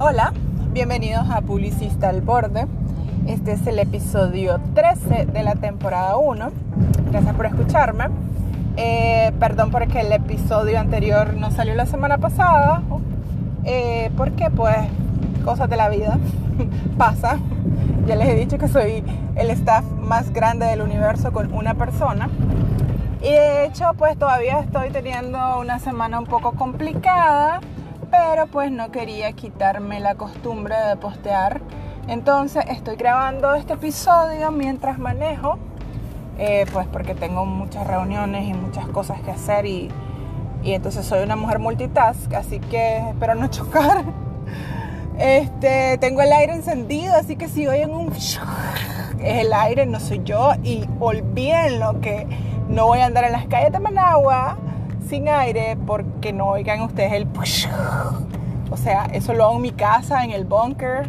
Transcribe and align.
Hola, 0.00 0.32
bienvenidos 0.72 1.28
a 1.28 1.40
Publicista 1.40 2.10
al 2.10 2.20
Borde. 2.20 2.68
Este 3.26 3.50
es 3.50 3.66
el 3.66 3.80
episodio 3.80 4.60
13 4.72 5.26
de 5.26 5.42
la 5.42 5.56
temporada 5.56 6.16
1. 6.16 6.50
Gracias 7.10 7.34
por 7.34 7.46
escucharme. 7.46 8.04
Eh, 8.76 9.32
perdón 9.40 9.72
porque 9.72 10.02
el 10.02 10.12
episodio 10.12 10.78
anterior 10.78 11.34
no 11.34 11.50
salió 11.50 11.74
la 11.74 11.84
semana 11.84 12.18
pasada. 12.18 12.80
Eh, 13.64 14.12
porque 14.16 14.50
pues 14.50 14.76
cosas 15.44 15.68
de 15.68 15.76
la 15.76 15.88
vida 15.88 16.16
pasa. 16.96 17.40
Ya 18.06 18.14
les 18.14 18.28
he 18.28 18.36
dicho 18.36 18.56
que 18.56 18.68
soy 18.68 19.02
el 19.34 19.50
staff 19.50 19.84
más 20.00 20.32
grande 20.32 20.66
del 20.66 20.80
universo 20.80 21.32
con 21.32 21.52
una 21.52 21.74
persona. 21.74 22.30
Y 23.20 23.30
de 23.32 23.64
hecho 23.64 23.94
pues 23.98 24.16
todavía 24.16 24.60
estoy 24.60 24.90
teniendo 24.90 25.58
una 25.58 25.80
semana 25.80 26.20
un 26.20 26.26
poco 26.26 26.52
complicada 26.52 27.60
pero 28.10 28.46
pues 28.46 28.70
no 28.70 28.90
quería 28.90 29.32
quitarme 29.32 30.00
la 30.00 30.14
costumbre 30.14 30.76
de 30.76 30.96
postear. 30.96 31.60
Entonces 32.06 32.64
estoy 32.68 32.96
grabando 32.96 33.54
este 33.54 33.74
episodio 33.74 34.50
mientras 34.50 34.98
manejo, 34.98 35.58
eh, 36.38 36.66
pues 36.72 36.86
porque 36.86 37.14
tengo 37.14 37.44
muchas 37.44 37.86
reuniones 37.86 38.48
y 38.48 38.54
muchas 38.54 38.86
cosas 38.88 39.20
que 39.20 39.30
hacer 39.30 39.66
y, 39.66 39.90
y 40.62 40.72
entonces 40.72 41.04
soy 41.04 41.22
una 41.22 41.36
mujer 41.36 41.58
multitask, 41.58 42.32
así 42.34 42.60
que 42.60 42.98
espero 43.10 43.34
no 43.34 43.46
chocar. 43.48 44.04
Este, 45.18 45.98
tengo 45.98 46.22
el 46.22 46.32
aire 46.32 46.54
encendido, 46.54 47.14
así 47.14 47.36
que 47.36 47.48
si 47.48 47.66
oyen 47.66 47.90
un 47.90 48.12
es 48.12 49.44
el 49.44 49.52
aire, 49.52 49.84
no 49.84 50.00
soy 50.00 50.22
yo 50.24 50.52
y 50.62 50.88
olvídenlo 51.00 52.00
que 52.00 52.26
no 52.68 52.86
voy 52.86 53.00
a 53.00 53.06
andar 53.06 53.24
en 53.24 53.32
las 53.32 53.46
calles 53.46 53.72
de 53.72 53.80
Managua 53.80 54.56
sin 55.08 55.28
aire 55.28 55.76
porque 55.86 56.32
no 56.32 56.48
oigan 56.48 56.82
ustedes 56.82 57.12
el 57.12 57.26
push. 57.26 57.66
O 58.70 58.76
sea, 58.76 59.06
eso 59.12 59.32
lo 59.32 59.44
hago 59.44 59.56
en 59.56 59.62
mi 59.62 59.72
casa, 59.72 60.24
en 60.24 60.30
el 60.30 60.44
bunker, 60.44 61.08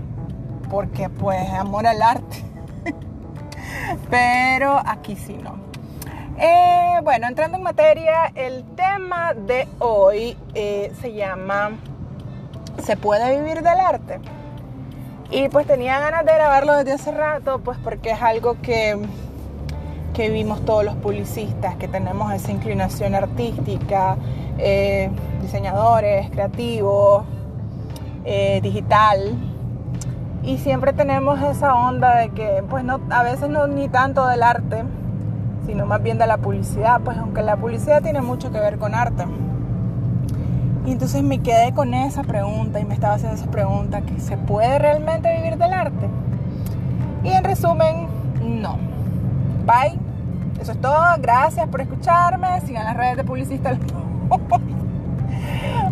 porque 0.70 1.10
pues 1.10 1.50
amor 1.50 1.86
al 1.86 2.02
arte. 2.02 2.44
Pero 4.10 4.82
aquí 4.86 5.16
sí 5.16 5.38
no. 5.44 5.58
Eh, 6.38 7.00
bueno, 7.04 7.28
entrando 7.28 7.58
en 7.58 7.64
materia, 7.64 8.32
el 8.34 8.64
tema 8.76 9.34
de 9.34 9.68
hoy 9.80 10.38
eh, 10.54 10.94
se 11.02 11.14
llama 11.14 11.72
¿Se 12.82 12.96
puede 12.96 13.38
vivir 13.38 13.62
del 13.62 13.80
arte? 13.80 14.20
Y 15.32 15.50
pues 15.50 15.68
tenía 15.68 16.00
ganas 16.00 16.26
de 16.26 16.34
grabarlo 16.34 16.78
desde 16.78 16.94
hace 16.94 17.12
rato, 17.12 17.60
pues 17.60 17.78
porque 17.84 18.12
es 18.12 18.22
algo 18.22 18.56
que 18.62 18.98
que 20.20 20.30
vimos 20.30 20.66
todos 20.66 20.84
los 20.84 20.96
publicistas, 20.96 21.78
que 21.78 21.88
tenemos 21.88 22.34
esa 22.34 22.52
inclinación 22.52 23.16
artística, 23.16 24.18
eh, 24.58 25.10
diseñadores, 25.42 26.30
creativos, 26.30 27.24
eh, 28.26 28.60
digital. 28.62 29.38
Y 30.44 30.58
siempre 30.58 30.92
tenemos 30.92 31.42
esa 31.42 31.74
onda 31.74 32.18
de 32.18 32.32
que, 32.32 32.66
pues 32.70 32.84
no, 32.84 33.00
a 33.12 33.24
veces 33.24 33.48
no 33.50 33.68
ni 33.68 33.88
tanto 33.88 34.28
del 34.28 34.44
arte, 34.44 34.84
sino 35.66 35.86
más 35.86 36.04
bien 36.04 36.18
de 36.18 36.28
la 36.28 36.36
publicidad, 36.36 37.00
pues 37.00 37.18
aunque 37.18 37.42
la 37.42 37.56
publicidad 37.56 38.02
tiene 38.02 38.20
mucho 38.20 38.52
que 38.52 38.60
ver 38.60 38.78
con 38.78 38.96
arte. 38.96 39.24
Y 40.86 40.92
entonces 40.92 41.24
me 41.24 41.40
quedé 41.40 41.72
con 41.72 41.94
esa 41.94 42.24
pregunta 42.24 42.82
y 42.82 42.84
me 42.84 42.94
estaba 42.94 43.14
haciendo 43.14 43.38
esa 43.38 43.50
pregunta, 43.50 44.02
que 44.02 44.20
¿se 44.20 44.36
puede 44.36 44.80
realmente 44.80 45.34
vivir 45.38 45.58
del 45.58 45.72
arte? 45.72 46.10
Y 47.24 47.30
en 47.30 47.42
resumen, 47.46 48.08
no. 48.44 48.78
Bye. 49.66 50.09
Eso 50.62 50.74
es 50.74 50.82
todo. 50.82 51.04
Gracias 51.22 51.68
por 51.70 51.82
escucharme. 51.82 52.60
Sigan 52.62 52.86
las 52.86 52.98
redes 52.98 53.18
de 53.18 53.24
publicista. 53.24 53.78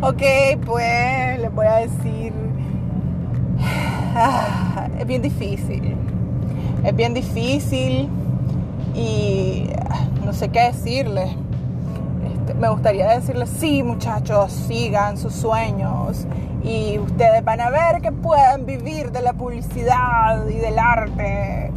ok, 0.02 0.22
pues 0.66 1.40
les 1.40 1.54
voy 1.54 1.68
a 1.68 1.76
decir. 1.78 2.34
es 5.00 5.08
bien 5.08 5.22
difícil. 5.22 5.96
Es 6.84 6.96
bien 6.96 7.14
difícil 7.14 8.10
y 8.94 9.70
no 10.26 10.34
sé 10.34 10.50
qué 10.50 10.64
decirles. 10.64 11.30
Este, 12.34 12.54
me 12.54 12.70
gustaría 12.70 13.08
decirles, 13.10 13.50
sí 13.50 13.84
muchachos, 13.84 14.52
sigan 14.52 15.18
sus 15.18 15.34
sueños 15.34 16.28
y 16.64 17.00
ustedes 17.00 17.44
van 17.44 17.62
a 17.62 17.70
ver 17.70 18.02
que 18.02 18.12
pueden 18.12 18.66
vivir 18.66 19.12
de 19.12 19.22
la 19.22 19.34
publicidad 19.34 20.46
y 20.48 20.56
del 20.56 20.78
arte. 20.78 21.72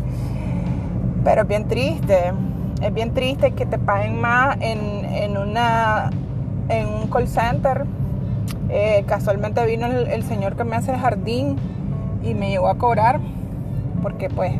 Pero 1.24 1.42
es 1.42 1.48
bien 1.48 1.68
triste 1.68 2.32
es 2.80 2.94
bien 2.94 3.12
triste 3.12 3.52
que 3.52 3.66
te 3.66 3.78
paguen 3.78 4.20
más 4.20 4.56
en, 4.60 5.36
una, 5.36 6.10
en 6.68 6.88
un 6.88 7.08
call 7.08 7.28
center. 7.28 7.84
Eh, 8.68 9.04
casualmente 9.06 9.64
vino 9.66 9.86
el, 9.86 10.22
señor 10.24 10.56
que 10.56 10.64
me 10.64 10.76
hace 10.76 10.92
el 10.92 10.98
jardín 10.98 11.56
y 12.22 12.34
me 12.34 12.50
llegó 12.50 12.68
a 12.68 12.78
cobrar, 12.78 13.20
porque 14.02 14.28
pues 14.30 14.52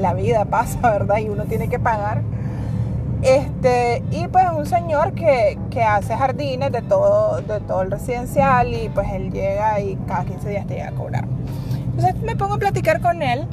la 0.00 0.14
vida 0.14 0.44
pasa, 0.46 0.80
¿verdad? 0.82 1.18
Y 1.18 1.28
uno 1.28 1.44
tiene 1.44 1.68
que 1.68 1.78
pagar. 1.78 2.22
Este, 3.22 4.02
y 4.10 4.26
pues 4.28 4.46
un 4.56 4.64
señor 4.64 5.12
que, 5.12 5.58
que, 5.70 5.82
hace 5.82 6.16
jardines 6.16 6.72
de 6.72 6.80
todo, 6.80 7.42
de 7.42 7.60
todo 7.60 7.82
el 7.82 7.90
residencial 7.90 8.72
y 8.72 8.88
pues 8.88 9.12
él 9.12 9.30
llega 9.30 9.78
y 9.78 9.96
cada 10.08 10.24
15 10.24 10.48
días 10.48 10.66
te 10.66 10.74
llega 10.76 10.88
a 10.88 10.92
cobrar. 10.92 11.26
Entonces 11.90 12.16
me 12.22 12.34
pongo 12.34 12.54
a 12.54 12.58
platicar 12.58 13.02
con 13.02 13.22
él 13.22 13.46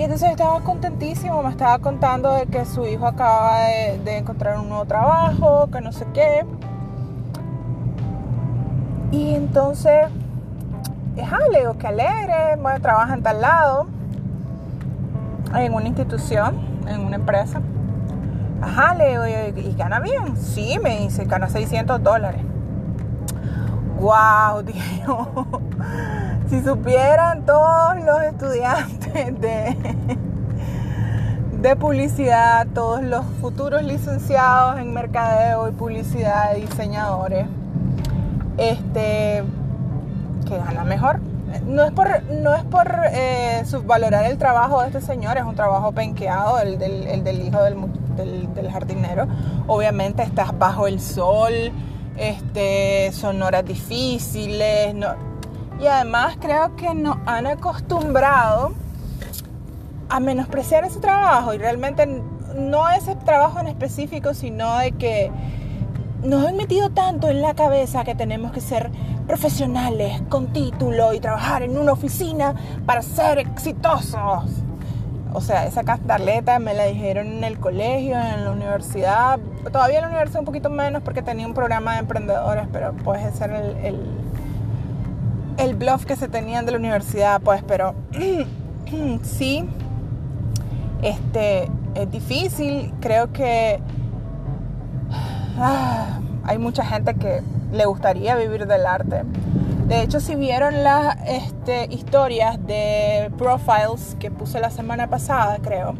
y 0.00 0.04
entonces 0.04 0.30
estaba 0.30 0.60
contentísimo, 0.60 1.42
me 1.42 1.50
estaba 1.50 1.78
contando 1.78 2.32
de 2.32 2.46
que 2.46 2.64
su 2.64 2.86
hijo 2.86 3.06
acaba 3.06 3.64
de, 4.02 4.16
encontrar 4.16 4.58
un 4.58 4.70
nuevo 4.70 4.86
trabajo, 4.86 5.68
que 5.70 5.82
no 5.82 5.92
sé 5.92 6.06
qué. 6.14 6.46
Y 9.10 9.34
entonces, 9.34 10.06
ajá, 11.22 11.40
le 11.52 11.76
que 11.76 11.86
alegre, 11.86 12.56
bueno, 12.62 12.80
trabaja 12.80 13.12
en 13.12 13.22
tal 13.22 13.42
lado, 13.42 13.88
en 15.54 15.74
una 15.74 15.88
institución, 15.88 16.58
en 16.88 17.02
una 17.02 17.16
empresa. 17.16 17.60
Ajá, 18.62 18.94
le 18.94 19.50
¿y 19.50 19.74
gana 19.74 20.00
bien? 20.00 20.34
Sí, 20.34 20.78
me 20.82 21.00
dice, 21.00 21.26
gana 21.26 21.50
600 21.50 22.02
dólares. 22.02 22.40
¡Wow! 24.00 24.62
Digo, 24.64 25.60
si 26.50 26.60
supieran 26.62 27.46
todos 27.46 27.96
los 28.04 28.22
estudiantes 28.22 29.40
de, 29.40 29.76
de 31.60 31.76
publicidad, 31.76 32.66
todos 32.74 33.04
los 33.04 33.24
futuros 33.40 33.84
licenciados 33.84 34.80
en 34.80 34.92
mercadeo 34.92 35.68
y 35.68 35.72
publicidad, 35.72 36.56
diseñadores, 36.56 37.46
este, 38.58 39.44
que 40.46 40.58
gana 40.58 40.82
mejor. 40.82 41.20
No 41.66 41.84
es 41.84 41.92
por, 41.92 42.22
no 42.24 42.54
es 42.54 42.64
por 42.64 42.96
eh, 43.12 43.62
subvalorar 43.64 44.24
el 44.24 44.36
trabajo 44.36 44.80
de 44.80 44.88
este 44.88 45.00
señor, 45.00 45.36
es 45.36 45.44
un 45.44 45.54
trabajo 45.54 45.92
penqueado, 45.92 46.58
el 46.58 46.78
del, 46.78 47.42
hijo 47.42 47.62
del, 47.62 48.54
del, 48.54 48.70
jardinero. 48.72 49.26
Obviamente 49.68 50.22
estás 50.22 50.56
bajo 50.58 50.88
el 50.88 51.00
sol, 51.00 51.52
este, 52.16 53.10
son 53.12 53.42
horas 53.42 53.64
difíciles, 53.64 54.94
no, 54.94 55.29
y 55.80 55.86
además 55.86 56.36
creo 56.40 56.76
que 56.76 56.94
nos 56.94 57.16
han 57.26 57.46
acostumbrado 57.46 58.72
a 60.08 60.20
menospreciar 60.20 60.84
ese 60.84 61.00
trabajo 61.00 61.54
y 61.54 61.58
realmente 61.58 62.06
no 62.56 62.88
ese 62.90 63.14
trabajo 63.16 63.60
en 63.60 63.68
específico, 63.68 64.34
sino 64.34 64.76
de 64.78 64.92
que 64.92 65.30
nos 66.22 66.46
han 66.46 66.56
metido 66.56 66.90
tanto 66.90 67.28
en 67.28 67.40
la 67.40 67.54
cabeza 67.54 68.04
que 68.04 68.14
tenemos 68.14 68.52
que 68.52 68.60
ser 68.60 68.90
profesionales 69.26 70.20
con 70.28 70.52
título 70.52 71.14
y 71.14 71.20
trabajar 71.20 71.62
en 71.62 71.78
una 71.78 71.92
oficina 71.92 72.54
para 72.84 73.00
ser 73.00 73.38
exitosos. 73.38 74.44
O 75.32 75.40
sea, 75.40 75.64
esa 75.64 75.84
castarleta 75.84 76.58
me 76.58 76.74
la 76.74 76.86
dijeron 76.86 77.28
en 77.28 77.44
el 77.44 77.60
colegio, 77.60 78.18
en 78.18 78.44
la 78.44 78.50
universidad. 78.50 79.38
Todavía 79.72 79.98
en 79.98 80.02
la 80.02 80.08
universidad 80.08 80.40
un 80.40 80.46
poquito 80.46 80.68
menos 80.68 81.02
porque 81.04 81.22
tenía 81.22 81.46
un 81.46 81.54
programa 81.54 81.92
de 81.92 82.00
emprendedores, 82.00 82.66
pero 82.72 82.92
puede 82.92 83.30
ser 83.32 83.52
el 83.52 83.76
el 83.76 84.29
bluff 85.74 86.04
que 86.04 86.16
se 86.16 86.28
tenían 86.28 86.66
de 86.66 86.72
la 86.72 86.78
universidad, 86.78 87.40
pues, 87.40 87.62
pero 87.66 87.94
sí, 89.22 89.64
este, 91.02 91.70
es 91.94 92.10
difícil. 92.10 92.92
Creo 93.00 93.32
que 93.32 93.80
ah, 95.58 96.20
hay 96.44 96.58
mucha 96.58 96.84
gente 96.84 97.14
que 97.14 97.42
le 97.72 97.84
gustaría 97.86 98.34
vivir 98.36 98.66
del 98.66 98.86
arte. 98.86 99.22
De 99.86 100.02
hecho, 100.02 100.20
si 100.20 100.36
vieron 100.36 100.84
las 100.84 101.16
este, 101.26 101.86
historias 101.92 102.64
de 102.64 103.30
profiles 103.36 104.16
que 104.20 104.30
puse 104.30 104.60
la 104.60 104.70
semana 104.70 105.08
pasada, 105.08 105.58
creo, 105.60 105.94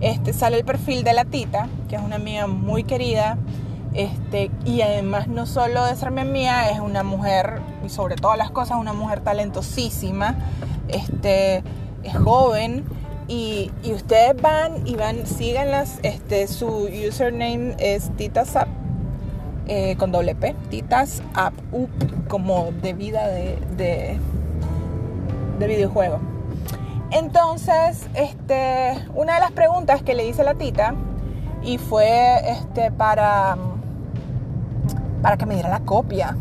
este, 0.00 0.32
sale 0.32 0.56
el 0.58 0.64
perfil 0.64 1.04
de 1.04 1.12
la 1.12 1.26
Tita, 1.26 1.68
que 1.88 1.96
es 1.96 2.02
una 2.02 2.16
amiga 2.16 2.46
muy 2.46 2.84
querida, 2.84 3.36
este, 3.92 4.50
y 4.64 4.80
además 4.80 5.28
no 5.28 5.44
solo 5.44 5.84
de 5.84 5.94
ser 5.94 6.10
mi 6.10 6.22
amiga, 6.22 6.70
es 6.70 6.80
una 6.80 7.02
mujer, 7.02 7.60
y 7.84 7.88
sobre 7.88 8.16
todas 8.16 8.38
las 8.38 8.50
cosas, 8.50 8.78
una 8.78 8.92
mujer 8.92 9.20
talentosísima, 9.20 10.36
este, 10.88 11.62
es 12.02 12.16
joven, 12.16 12.84
y, 13.28 13.70
ustedes 13.84 14.40
van 14.40 14.86
y 14.86 14.96
van, 14.96 15.26
síganlas, 15.26 15.98
este, 16.02 16.46
su 16.48 16.88
username 17.08 17.76
es 17.78 18.10
titasap, 18.16 18.68
eh, 19.66 19.96
con 19.96 20.12
doble 20.12 20.34
P, 20.34 20.54
titasap, 20.70 21.54
como 22.28 22.70
de 22.82 22.92
vida 22.92 23.28
de, 23.28 24.18
de 25.58 25.66
videojuegos. 25.66 26.20
Entonces, 27.12 28.06
este, 28.14 28.94
una 29.14 29.34
de 29.34 29.40
las 29.40 29.52
preguntas 29.52 30.02
que 30.02 30.14
le 30.14 30.26
hice 30.26 30.40
a 30.40 30.44
la 30.44 30.54
tita 30.54 30.94
y 31.62 31.76
fue 31.76 32.40
este, 32.50 32.90
para, 32.90 33.56
para 35.20 35.36
que 35.36 35.44
me 35.44 35.54
diera 35.54 35.68
la 35.68 35.80
copia 35.80 36.36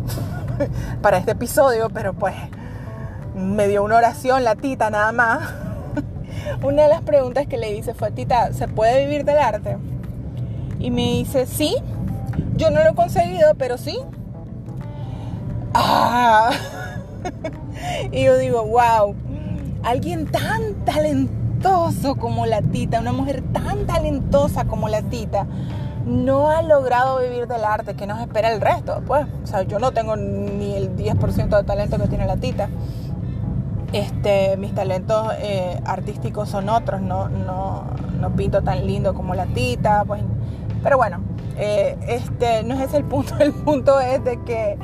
para 1.01 1.17
este 1.17 1.31
episodio, 1.31 1.89
pero 1.89 2.13
pues 2.13 2.35
me 3.35 3.67
dio 3.67 3.83
una 3.83 3.97
oración 3.97 4.43
la 4.43 4.55
tita 4.55 4.89
nada 4.89 5.11
más. 5.11 5.49
una 6.63 6.83
de 6.83 6.89
las 6.89 7.01
preguntas 7.01 7.47
que 7.47 7.57
le 7.57 7.71
hice 7.75 7.93
fue, 7.93 8.11
tita, 8.11 8.53
¿se 8.53 8.67
puede 8.67 9.05
vivir 9.05 9.25
del 9.25 9.37
arte? 9.37 9.77
Y 10.79 10.91
me 10.91 11.01
dice, 11.01 11.45
sí, 11.45 11.75
yo 12.55 12.71
no 12.71 12.83
lo 12.83 12.91
he 12.91 12.95
conseguido, 12.95 13.53
pero 13.57 13.77
sí. 13.77 13.97
Ah. 15.73 16.51
y 18.11 18.23
yo 18.23 18.37
digo, 18.37 18.65
wow, 18.65 19.15
alguien 19.83 20.25
tan 20.27 20.73
talentoso 20.85 22.15
como 22.15 22.45
la 22.45 22.61
tita, 22.61 22.99
una 22.99 23.13
mujer 23.13 23.43
tan 23.53 23.85
talentosa 23.85 24.65
como 24.65 24.89
la 24.89 25.01
tita, 25.03 25.45
no 26.11 26.49
ha 26.49 26.61
logrado 26.61 27.19
vivir 27.19 27.47
del 27.47 27.63
arte 27.63 27.95
que 27.95 28.05
nos 28.05 28.19
espera 28.19 28.51
el 28.51 28.61
resto. 28.61 29.01
Pues, 29.07 29.25
o 29.43 29.47
sea, 29.47 29.63
yo 29.63 29.79
no 29.79 29.91
tengo 29.91 30.15
ni 30.15 30.75
el 30.75 30.95
10% 30.95 31.57
de 31.57 31.63
talento 31.63 31.97
que 31.97 32.07
tiene 32.07 32.25
la 32.27 32.37
tita. 32.37 32.69
Este, 33.93 34.55
mis 34.57 34.73
talentos 34.73 35.33
eh, 35.39 35.79
artísticos 35.85 36.49
son 36.49 36.69
otros, 36.69 37.01
no, 37.01 37.27
no, 37.27 37.85
no, 38.19 38.35
pinto 38.35 38.61
tan 38.61 38.85
lindo 38.87 39.13
como 39.13 39.35
la 39.35 39.47
tita, 39.47 40.05
pues, 40.05 40.23
pero 40.81 40.95
bueno, 40.95 41.19
eh, 41.57 41.97
este, 42.07 42.63
no 42.63 42.75
es 42.75 42.93
el 42.93 43.03
punto, 43.03 43.35
el 43.39 43.51
punto 43.51 43.99
es 43.99 44.23
de 44.23 44.41
que, 44.43 44.77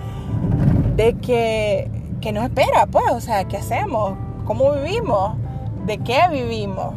de 0.98 1.14
que, 1.14 1.90
que 2.20 2.32
nos 2.34 2.44
espera, 2.44 2.86
pues, 2.88 3.06
o 3.12 3.22
sea, 3.22 3.46
¿qué 3.46 3.56
hacemos? 3.58 4.14
¿Cómo 4.46 4.74
vivimos? 4.74 5.38
¿De 5.86 6.00
qué 6.00 6.24
vivimos? 6.30 6.96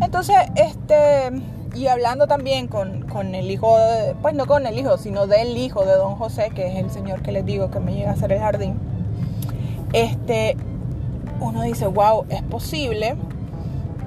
Entonces, 0.00 0.36
este, 0.54 1.30
y 1.74 1.86
hablando 1.86 2.26
también 2.26 2.66
con, 2.66 3.02
con, 3.02 3.34
el 3.34 3.50
hijo, 3.50 3.76
pues 4.22 4.34
no 4.34 4.46
con 4.46 4.66
el 4.66 4.78
hijo, 4.78 4.98
sino 4.98 5.26
del 5.26 5.56
hijo 5.56 5.84
de 5.84 5.94
don 5.94 6.16
José, 6.16 6.50
que 6.54 6.68
es 6.68 6.76
el 6.76 6.90
señor 6.90 7.22
que 7.22 7.32
les 7.32 7.44
digo 7.44 7.70
que 7.70 7.80
me 7.80 7.94
llega 7.94 8.10
a 8.10 8.12
hacer 8.14 8.32
el 8.32 8.40
jardín, 8.40 8.78
este, 9.92 10.56
uno 11.40 11.62
dice, 11.62 11.86
wow, 11.86 12.26
es 12.28 12.42
posible 12.42 13.16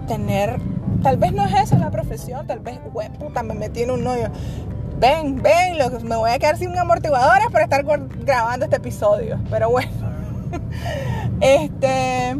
tener, 0.08 0.60
tal 1.04 1.18
vez 1.18 1.34
no 1.34 1.46
es 1.46 1.54
esa 1.54 1.78
la 1.78 1.92
profesión, 1.92 2.46
tal 2.48 2.60
vez, 2.60 2.80
puta, 3.19 3.44
me 3.44 3.54
metí 3.54 3.84
en 3.84 3.92
un 3.92 4.06
hoyo. 4.06 4.28
Ven, 5.00 5.42
ven, 5.42 5.78
me 6.04 6.16
voy 6.16 6.30
a 6.30 6.38
quedar 6.38 6.58
sin 6.58 6.78
amortiguadores 6.78 7.48
por 7.52 7.62
estar 7.62 7.84
grabando 7.84 8.66
este 8.66 8.78
episodio. 8.78 9.40
Pero 9.50 9.72
bueno, 9.72 9.90
este, 11.42 12.36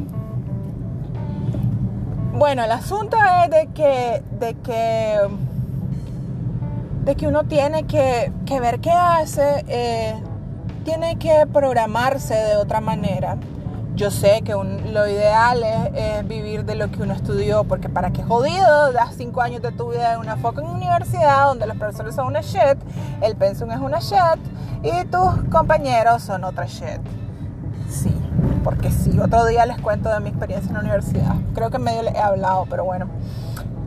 bueno, 2.42 2.64
el 2.64 2.72
asunto 2.72 3.18
es 3.44 3.52
de 3.52 3.68
que, 3.68 4.24
de 4.40 4.56
que, 4.56 5.20
de 7.04 7.16
que 7.16 7.28
uno 7.28 7.44
tiene 7.44 7.86
que, 7.86 8.32
ver 8.60 8.80
qué 8.80 8.90
hace, 8.90 9.64
eh, 9.68 10.16
tiene 10.84 11.20
que 11.20 11.46
programarse 11.54 12.34
de 12.34 12.56
otra 12.56 12.82
manera 12.82 13.38
yo 13.96 14.10
sé 14.10 14.42
que 14.42 14.54
lo 14.54 15.08
ideal 15.08 15.62
es, 15.96 16.28
vivir 16.28 16.66
de 16.66 16.74
lo 16.74 16.90
que 16.90 17.04
uno 17.04 17.14
estudió, 17.14 17.64
porque 17.66 17.90
para 17.90 18.10
qué 18.10 18.24
jodido, 18.24 18.92
das 18.92 19.14
cinco 19.16 19.42
años 19.42 19.62
de 19.62 19.72
tu 19.72 19.92
vida 19.92 20.14
en 20.14 20.22
una 20.22 20.38
fucking 20.38 20.66
universidad 20.66 21.46
donde 21.46 21.68
los 21.68 21.78
profesores 21.78 22.16
son 22.16 22.26
una 22.26 22.42
shit, 22.42 22.80
el 23.22 23.36
pensum 23.36 23.70
es 23.70 23.80
una 23.80 24.00
shit 24.00 24.40
y 24.82 25.06
tus 25.06 25.44
compañeros 25.52 26.24
son 26.24 26.44
otra 26.46 26.66
shit. 26.66 27.21
Porque 28.64 28.92
sí, 28.92 29.20
otro 29.20 29.46
día 29.46 29.66
les 29.66 29.80
cuento 29.82 30.10
de 30.10 30.20
mi 30.20 30.30
experiencia 30.30 30.68
en 30.70 30.76
la 30.76 30.80
universidad. 30.82 31.36
Creo 31.56 31.70
que 31.70 31.80
medio 31.80 32.04
les 32.04 32.14
he 32.16 32.20
hablado, 32.20 32.66
pero 32.70 32.84
bueno. 32.86 33.08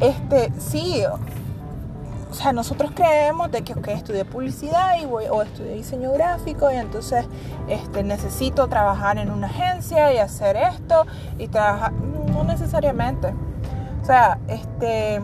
Este, 0.01 0.53
sí, 0.59 1.05
o 2.35 2.37
sea, 2.37 2.53
nosotros 2.53 2.91
creemos 2.93 3.53
de 3.53 3.63
que, 3.63 3.75
ok, 3.75 3.87
estudié 3.89 4.25
publicidad 4.25 4.99
y 5.01 5.07
voy, 5.07 5.27
o 5.31 5.41
estudié 5.43 5.75
diseño 5.75 6.13
gráfico 6.13 6.69
y 6.69 6.75
entonces 6.75 7.27
este, 7.69 8.03
necesito 8.03 8.67
trabajar 8.67 9.19
en 9.19 9.31
una 9.31 9.47
agencia 9.47 10.13
y 10.13 10.19
hacer 10.19 10.57
esto 10.57 11.07
y 11.39 11.47
trabajar, 11.47 11.93
no 11.93 12.43
necesariamente. 12.43 13.33
O 14.03 14.05
sea, 14.05 14.39
este, 14.49 15.23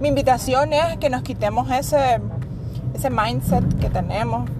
mi 0.00 0.08
invitación 0.08 0.72
es 0.72 0.96
que 0.98 1.08
nos 1.08 1.22
quitemos 1.22 1.70
ese, 1.70 2.20
ese 2.94 3.10
mindset 3.10 3.78
que 3.78 3.88
tenemos. 3.88 4.50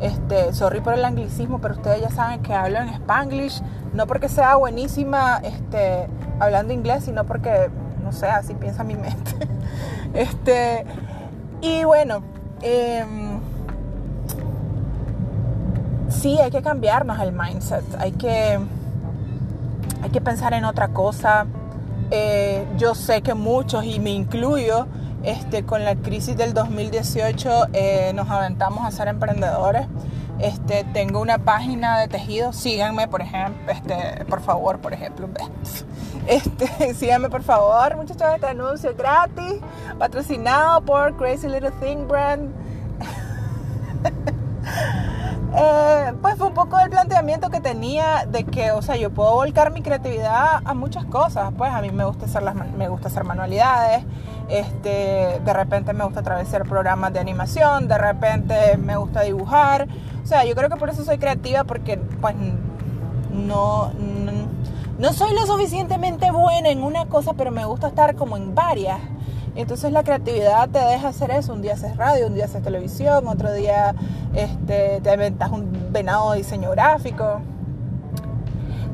Este, 0.00 0.52
sorry 0.52 0.80
por 0.80 0.94
el 0.94 1.04
anglicismo, 1.04 1.58
pero 1.58 1.74
ustedes 1.74 2.02
ya 2.02 2.10
saben 2.10 2.42
que 2.42 2.52
hablo 2.52 2.78
en 2.78 2.88
spanglish, 2.88 3.62
no 3.94 4.06
porque 4.06 4.28
sea 4.28 4.56
buenísima 4.56 5.40
este, 5.42 6.06
hablando 6.38 6.72
inglés, 6.74 7.04
sino 7.04 7.24
porque, 7.24 7.70
no 8.04 8.12
sé, 8.12 8.26
así 8.26 8.54
piensa 8.54 8.84
mi 8.84 8.94
mente. 8.94 9.32
Este, 10.14 10.86
y 11.60 11.84
bueno, 11.84 12.22
em, 12.62 13.38
sí, 16.08 16.38
hay 16.38 16.50
que 16.50 16.62
cambiarnos 16.62 17.20
el 17.20 17.32
mindset, 17.32 17.84
hay 17.98 18.12
que, 18.12 18.58
hay 20.02 20.10
que 20.10 20.20
pensar 20.22 20.54
en 20.54 20.64
otra 20.64 20.88
cosa. 20.88 21.46
Eh, 22.10 22.66
yo 22.78 22.94
sé 22.94 23.20
que 23.20 23.34
muchos, 23.34 23.84
y 23.84 24.00
me 24.00 24.10
incluyo, 24.10 24.86
este, 25.26 25.64
con 25.64 25.84
la 25.84 25.96
crisis 25.96 26.36
del 26.36 26.54
2018 26.54 27.66
eh, 27.72 28.12
nos 28.14 28.30
aventamos 28.30 28.86
a 28.86 28.90
ser 28.92 29.08
emprendedores. 29.08 29.86
Este, 30.38 30.84
tengo 30.92 31.20
una 31.20 31.38
página 31.38 31.98
de 31.98 32.08
tejido, 32.08 32.52
síganme 32.52 33.08
por 33.08 33.22
ejemplo, 33.22 33.72
este, 33.72 34.24
por 34.26 34.40
favor, 34.40 34.78
por 34.78 34.92
ejemplo. 34.94 35.28
Este, 36.26 36.92
síganme 36.94 37.30
por 37.30 37.44
favor, 37.44 37.94
muchachos, 37.96 38.26
este 38.34 38.48
anuncio 38.48 38.92
gratis, 38.96 39.60
patrocinado 39.96 40.80
por 40.80 41.16
Crazy 41.16 41.46
Little 41.46 41.70
Thing 41.80 42.08
Brand. 42.08 42.50
Eh, 45.58 46.12
pues 46.20 46.36
fue 46.36 46.48
un 46.48 46.54
poco 46.54 46.78
el 46.80 46.90
planteamiento 46.90 47.48
que 47.48 47.60
tenía 47.60 48.26
de 48.26 48.44
que, 48.44 48.72
o 48.72 48.82
sea, 48.82 48.96
yo 48.96 49.10
puedo 49.10 49.32
volcar 49.32 49.72
mi 49.72 49.80
creatividad 49.80 50.60
a 50.62 50.74
muchas 50.74 51.06
cosas. 51.06 51.50
Pues 51.56 51.72
a 51.72 51.80
mí 51.80 51.90
me 51.90 52.04
gusta 52.04 52.26
hacer, 52.26 52.42
las, 52.42 52.54
me 52.54 52.88
gusta 52.88 53.08
hacer 53.08 53.24
manualidades, 53.24 54.04
este, 54.50 55.40
de 55.42 55.52
repente 55.54 55.94
me 55.94 56.04
gusta 56.04 56.20
atravesar 56.20 56.64
programas 56.68 57.14
de 57.14 57.20
animación, 57.20 57.88
de 57.88 57.96
repente 57.96 58.76
me 58.76 58.96
gusta 58.96 59.22
dibujar. 59.22 59.88
O 60.22 60.26
sea, 60.26 60.44
yo 60.44 60.54
creo 60.54 60.68
que 60.68 60.76
por 60.76 60.90
eso 60.90 61.04
soy 61.04 61.16
creativa, 61.16 61.64
porque 61.64 61.96
pues 61.96 62.34
no, 63.32 63.92
no, 63.94 64.32
no 64.98 65.12
soy 65.14 65.34
lo 65.34 65.46
suficientemente 65.46 66.30
buena 66.32 66.68
en 66.68 66.82
una 66.82 67.06
cosa, 67.06 67.32
pero 67.32 67.50
me 67.50 67.64
gusta 67.64 67.88
estar 67.88 68.14
como 68.14 68.36
en 68.36 68.54
varias. 68.54 69.00
Entonces 69.56 69.90
la 69.90 70.02
creatividad 70.02 70.68
te 70.68 70.78
deja 70.78 71.08
hacer 71.08 71.30
eso. 71.30 71.54
Un 71.54 71.62
día 71.62 71.74
haces 71.74 71.96
radio, 71.96 72.26
un 72.26 72.34
día 72.34 72.44
haces 72.44 72.62
televisión, 72.62 73.26
otro 73.26 73.52
día 73.52 73.94
este, 74.34 75.00
te 75.00 75.14
inventas 75.14 75.50
un 75.50 75.88
venado 75.90 76.32
de 76.32 76.38
diseño 76.38 76.70
gráfico. 76.70 77.40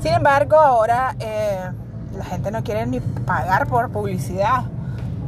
Sin 0.00 0.14
embargo, 0.14 0.56
ahora 0.56 1.16
eh, 1.18 1.70
la 2.16 2.24
gente 2.24 2.50
no 2.52 2.62
quiere 2.62 2.86
ni 2.86 3.00
pagar 3.00 3.66
por 3.66 3.90
publicidad, 3.90 4.64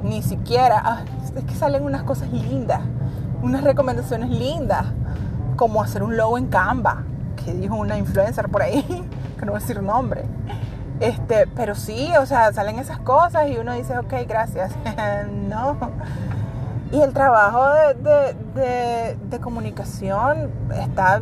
ni 0.04 0.22
siquiera. 0.22 0.80
Ah, 0.84 1.04
es 1.24 1.44
que 1.44 1.54
salen 1.54 1.84
unas 1.84 2.04
cosas 2.04 2.30
lindas, 2.30 2.80
unas 3.42 3.64
recomendaciones 3.64 4.30
lindas, 4.30 4.86
como 5.56 5.82
hacer 5.82 6.04
un 6.04 6.16
logo 6.16 6.38
en 6.38 6.46
Canva, 6.46 7.02
que 7.44 7.52
dijo 7.54 7.74
una 7.74 7.98
influencer 7.98 8.48
por 8.48 8.62
ahí, 8.62 8.82
que 9.38 9.46
no 9.46 9.52
voy 9.52 9.60
a 9.60 9.60
decir 9.60 9.82
nombre. 9.82 10.24
Este, 11.00 11.46
pero 11.54 11.74
sí, 11.74 12.10
o 12.20 12.26
sea, 12.26 12.52
salen 12.52 12.78
esas 12.78 12.98
cosas 12.98 13.48
y 13.48 13.58
uno 13.58 13.72
dice, 13.72 13.98
ok, 13.98 14.12
gracias. 14.28 14.72
no. 15.48 15.76
Y 16.92 17.00
el 17.00 17.12
trabajo 17.12 17.64
de, 18.54 19.16
de, 19.28 19.40
comunicación 19.40 20.52
está 20.80 21.20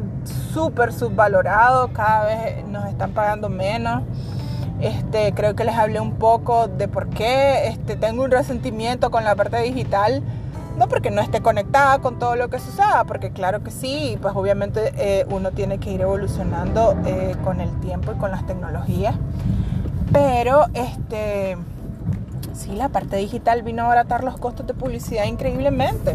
súper 0.53 0.93
subvalorado, 0.93 1.93
cada 1.95 2.27
vez 2.27 2.67
nos 2.67 2.87
están 2.87 3.13
pagando 3.13 3.49
menos. 3.49 4.03
Este, 4.81 5.33
creo 5.33 5.55
que 5.55 5.65
les 5.65 5.75
hablé 5.75 6.01
un 6.01 6.17
poco 6.17 6.69
de 6.69 6.89
por 6.89 7.09
qué 7.09 7.69
este, 7.69 7.97
tengo 7.97 8.23
un 8.25 8.31
resentimiento 8.31 9.11
con 9.11 9.25
la 9.25 9.35
parte 9.35 9.63
digital. 9.63 10.23
No 10.77 10.89
porque 10.89 11.11
no 11.11 11.21
esté 11.21 11.41
conectada 11.41 11.99
con 11.99 12.19
todo 12.19 12.37
lo 12.37 12.49
que 12.49 12.59
se 12.59 12.71
usaba, 12.71 13.05
porque 13.05 13.31
claro 13.31 13.63
que 13.63 13.71
sí, 13.71 14.19
pues 14.23 14.35
obviamente 14.35 14.93
eh, 14.97 15.27
uno 15.31 15.51
tiene 15.51 15.79
que 15.79 15.93
ir 15.93 16.01
evolucionando 16.01 16.97
eh, 17.05 17.37
con 17.45 17.61
el 17.61 17.71
tiempo 17.81 18.13
y 18.13 18.19
con 18.19 18.31
las 18.31 18.47
tecnologías. 18.47 19.15
Pero 20.13 20.67
este 20.75 21.57
sí, 22.55 22.73
la 22.73 22.89
parte 22.89 23.17
digital 23.17 23.63
vino 23.63 23.83
a 23.83 23.87
abaratar 23.87 24.25
los 24.25 24.39
costos 24.39 24.67
de 24.67 24.75
publicidad 24.75 25.25
increíblemente. 25.25 26.15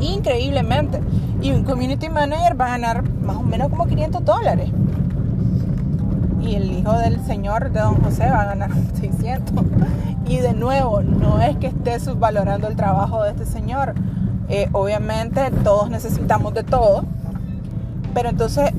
Increíblemente. 0.00 1.00
Y 1.40 1.52
un 1.52 1.64
community 1.64 2.08
manager 2.08 2.60
va 2.60 2.66
a 2.66 2.70
ganar 2.70 3.02
más 3.20 3.36
o 3.36 3.42
menos 3.42 3.68
como 3.68 3.86
500 3.86 4.24
dólares. 4.24 4.70
Y 6.46 6.54
el 6.54 6.70
hijo 6.70 6.92
del 6.92 7.20
señor 7.26 7.72
de 7.72 7.80
don 7.80 8.00
José 8.02 8.30
va 8.30 8.42
a 8.42 8.44
ganar 8.46 8.70
600. 9.00 9.64
Y 10.26 10.38
de 10.38 10.54
nuevo, 10.54 11.02
no 11.02 11.40
es 11.40 11.56
que 11.56 11.66
esté 11.68 11.98
subvalorando 11.98 12.68
el 12.68 12.76
trabajo 12.76 13.22
de 13.24 13.30
este 13.30 13.44
señor. 13.44 13.94
Eh, 14.48 14.68
obviamente 14.72 15.50
todos 15.64 15.90
necesitamos 15.90 16.54
de 16.54 16.62
todo. 16.62 17.04
Pero 18.14 18.28
entonces, 18.28 18.70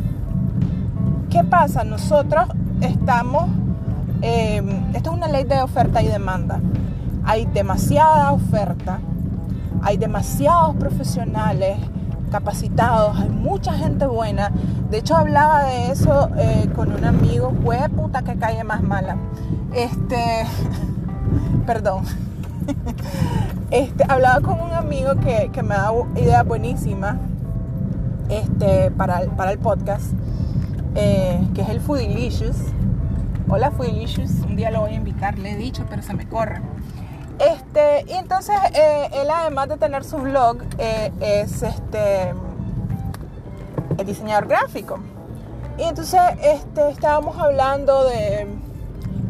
¿qué 1.30 1.44
pasa? 1.44 1.84
Nosotros 1.84 2.48
estamos, 2.82 3.50
eh, 4.22 4.64
esto 4.94 5.12
es 5.12 5.16
una 5.16 5.28
ley 5.28 5.44
de 5.44 5.62
oferta 5.62 6.02
y 6.02 6.08
demanda. 6.08 6.60
Hay 7.26 7.46
demasiada 7.46 8.32
oferta, 8.32 9.00
hay 9.82 9.98
demasiados 9.98 10.76
profesionales 10.78 11.78
capacitados, 12.30 13.18
hay 13.18 13.30
mucha 13.30 13.74
gente 13.74 14.06
buena. 14.06 14.52
De 14.90 15.00
hecho, 15.00 15.16
hablaba 15.16 15.66
de 15.66 15.92
eso 15.92 16.30
eh, 16.38 16.70
con 16.76 16.94
un 16.94 17.04
amigo, 17.06 17.54
fue 17.64 17.78
puta 17.90 18.24
que 18.24 18.36
calle 18.36 18.64
más 18.64 18.84
mala. 18.84 19.18
Este, 19.74 20.46
perdón. 21.66 22.04
Este, 23.70 24.06
hablaba 24.08 24.40
con 24.40 24.62
un 24.62 24.72
amigo 24.72 25.12
que, 25.16 25.62
me 25.62 25.76
da 25.76 25.92
ideas 26.16 26.46
buenísimas 26.48 27.18
este, 28.30 28.92
para, 28.92 29.20
el, 29.20 29.30
para 29.32 29.52
el 29.52 29.60
podcast, 29.60 30.14
eh, 30.96 31.46
que 31.54 31.64
es 31.64 31.70
el 31.70 31.82
Foodilicious. 31.82 32.56
Hola 33.50 33.72
Foodilicious, 33.72 34.32
un 34.48 34.56
día 34.56 34.72
lo 34.72 34.80
voy 34.82 34.92
a 34.92 34.96
invitar, 34.96 35.38
le 35.38 35.52
he 35.52 35.58
dicho, 35.58 35.86
pero 35.90 36.02
se 36.02 36.14
me 36.14 36.30
corre. 36.30 36.62
Este, 37.40 38.06
y 38.08 38.14
entonces 38.14 38.56
eh, 38.74 39.10
él 39.14 39.28
además 39.32 39.70
de 39.70 39.78
tener 39.78 40.04
su 40.04 40.18
blog 40.18 40.58
eh, 40.80 41.12
es 41.20 41.62
este 41.62 42.34
el 43.98 44.06
diseñador 44.06 44.48
gráfico. 44.48 45.00
Y 45.78 45.84
entonces 45.84 46.20
este, 46.42 46.90
estábamos 46.90 47.38
hablando 47.38 48.04
de, 48.06 48.48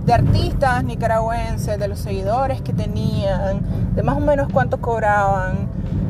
de 0.06 0.14
artistas 0.14 0.84
nicaragüenses, 0.84 1.78
de 1.78 1.88
los 1.88 2.00
seguidores 2.00 2.62
que 2.62 2.72
tenían, 2.72 3.94
de 3.94 4.04
más 4.04 4.18
o 4.18 4.22
menos 4.22 4.48
cuánto 4.52 4.80
cobraban. 4.80 5.68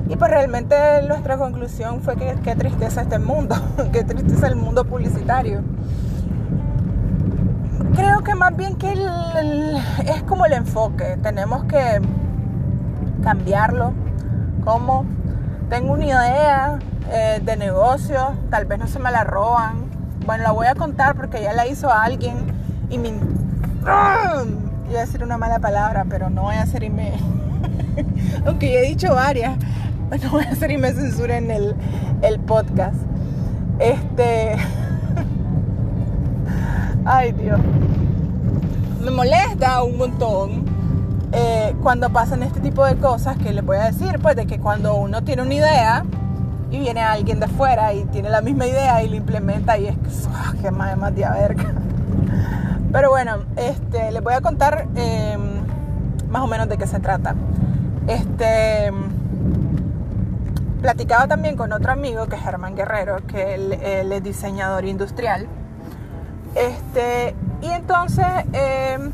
Y 0.08 0.16
pues 0.16 0.30
realmente 0.30 0.75
nuestra 1.08 1.38
conclusión 1.38 2.01
fue 2.01 2.16
que 2.16 2.36
qué 2.44 2.56
tristeza 2.56 3.01
este 3.01 3.18
mundo, 3.20 3.56
qué 3.92 4.04
tristeza 4.04 4.48
el 4.48 4.56
mundo 4.56 4.86
publicitario 4.86 5.63
más 8.48 8.56
bien 8.56 8.75
que 8.77 8.94
es 10.06 10.24
como 10.24 10.46
el 10.46 10.54
enfoque. 10.54 11.18
Tenemos 11.22 11.66
que 11.66 12.00
cambiarlo. 13.22 13.92
¿Cómo? 14.63 15.06
Tengo 15.70 15.92
una 15.92 16.06
idea 16.06 16.80
eh, 17.12 17.42
de 17.44 17.58
negocio, 17.58 18.36
tal 18.50 18.63
vez 18.63 18.80
no 18.80 18.88
se 18.88 19.00
me 19.00 19.12
la 19.12 19.25
roban. 19.25 19.89
Bueno, 20.25 20.44
la 20.44 20.51
voy 20.51 20.68
a 20.68 20.75
contar 20.75 21.16
porque 21.16 21.42
ya 21.42 21.51
la 21.51 21.68
hizo 21.68 21.92
alguien 21.92 22.38
y 22.89 22.98
me... 22.98 23.10
Iba 23.10 24.46
a 24.96 25.01
decir 25.01 25.25
una 25.25 25.38
mala 25.38 25.60
palabra, 25.60 26.06
pero 26.10 26.30
no 26.30 26.44
voy 26.44 26.56
a 26.56 26.62
hacer 26.62 26.84
y 26.84 26.89
me... 26.89 27.20
Aunque 28.46 28.72
ya 28.72 28.80
he 28.80 28.88
dicho 28.88 29.13
varias, 29.13 29.58
no 30.24 30.32
voy 30.32 30.46
a 30.46 30.51
hacer 30.51 30.72
y 30.72 30.77
me 30.77 30.94
censuren 30.94 31.51
el, 31.51 31.75
el 32.22 32.39
podcast. 32.39 32.96
Este... 33.80 34.56
Ay, 37.06 37.34
Dios. 37.34 37.60
Me 39.07 39.13
molesta 39.13 39.83
un 39.83 39.97
montón 39.97 40.65
eh, 41.31 41.73
cuando 41.81 42.09
pasan 42.09 42.43
este 42.43 42.59
tipo 42.59 42.83
de 42.83 42.97
cosas 42.97 43.37
que 43.37 43.53
les 43.53 43.65
voy 43.65 43.77
a 43.77 43.85
decir, 43.85 44.19
pues 44.21 44.35
de 44.35 44.45
que 44.45 44.59
cuando 44.59 44.95
uno 44.95 45.23
tiene 45.23 45.43
una 45.43 45.53
idea 45.53 46.03
y 46.69 46.79
viene 46.79 46.99
alguien 46.99 47.39
de 47.39 47.47
fuera 47.47 47.93
y 47.93 48.03
tiene 48.03 48.29
la 48.29 48.41
misma 48.41 48.67
idea 48.67 49.01
y 49.01 49.07
lo 49.07 49.15
implementa 49.15 49.77
y 49.77 49.87
es 49.87 49.95
oh, 50.27 50.61
que 50.61 50.71
más, 50.71 50.97
más 50.97 51.15
de 51.15 51.21
verga. 51.21 51.63
Pero 52.91 53.09
bueno, 53.09 53.37
este, 53.55 54.11
les 54.11 54.21
voy 54.21 54.33
a 54.33 54.41
contar 54.41 54.87
em, 54.95 55.39
más 56.29 56.41
o 56.41 56.47
menos 56.47 56.67
de 56.67 56.77
qué 56.77 56.85
se 56.85 56.99
trata. 56.99 57.33
Este, 58.07 58.91
platicaba 60.81 61.29
también 61.29 61.55
con 61.55 61.71
otro 61.71 61.93
amigo 61.93 62.27
que 62.27 62.35
es 62.35 62.41
Germán 62.41 62.75
Guerrero, 62.75 63.25
que 63.25 63.55
él 63.55 63.71
es 64.11 64.21
diseñador 64.21 64.83
industrial 64.83 65.47
este, 66.57 67.35
y 67.61 67.69
entonces 67.71 68.25
em, 68.53 69.11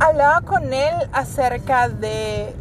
hablaba 0.00 0.40
con 0.42 0.72
él 0.72 0.94
acerca 1.12 1.88
de, 1.88 2.54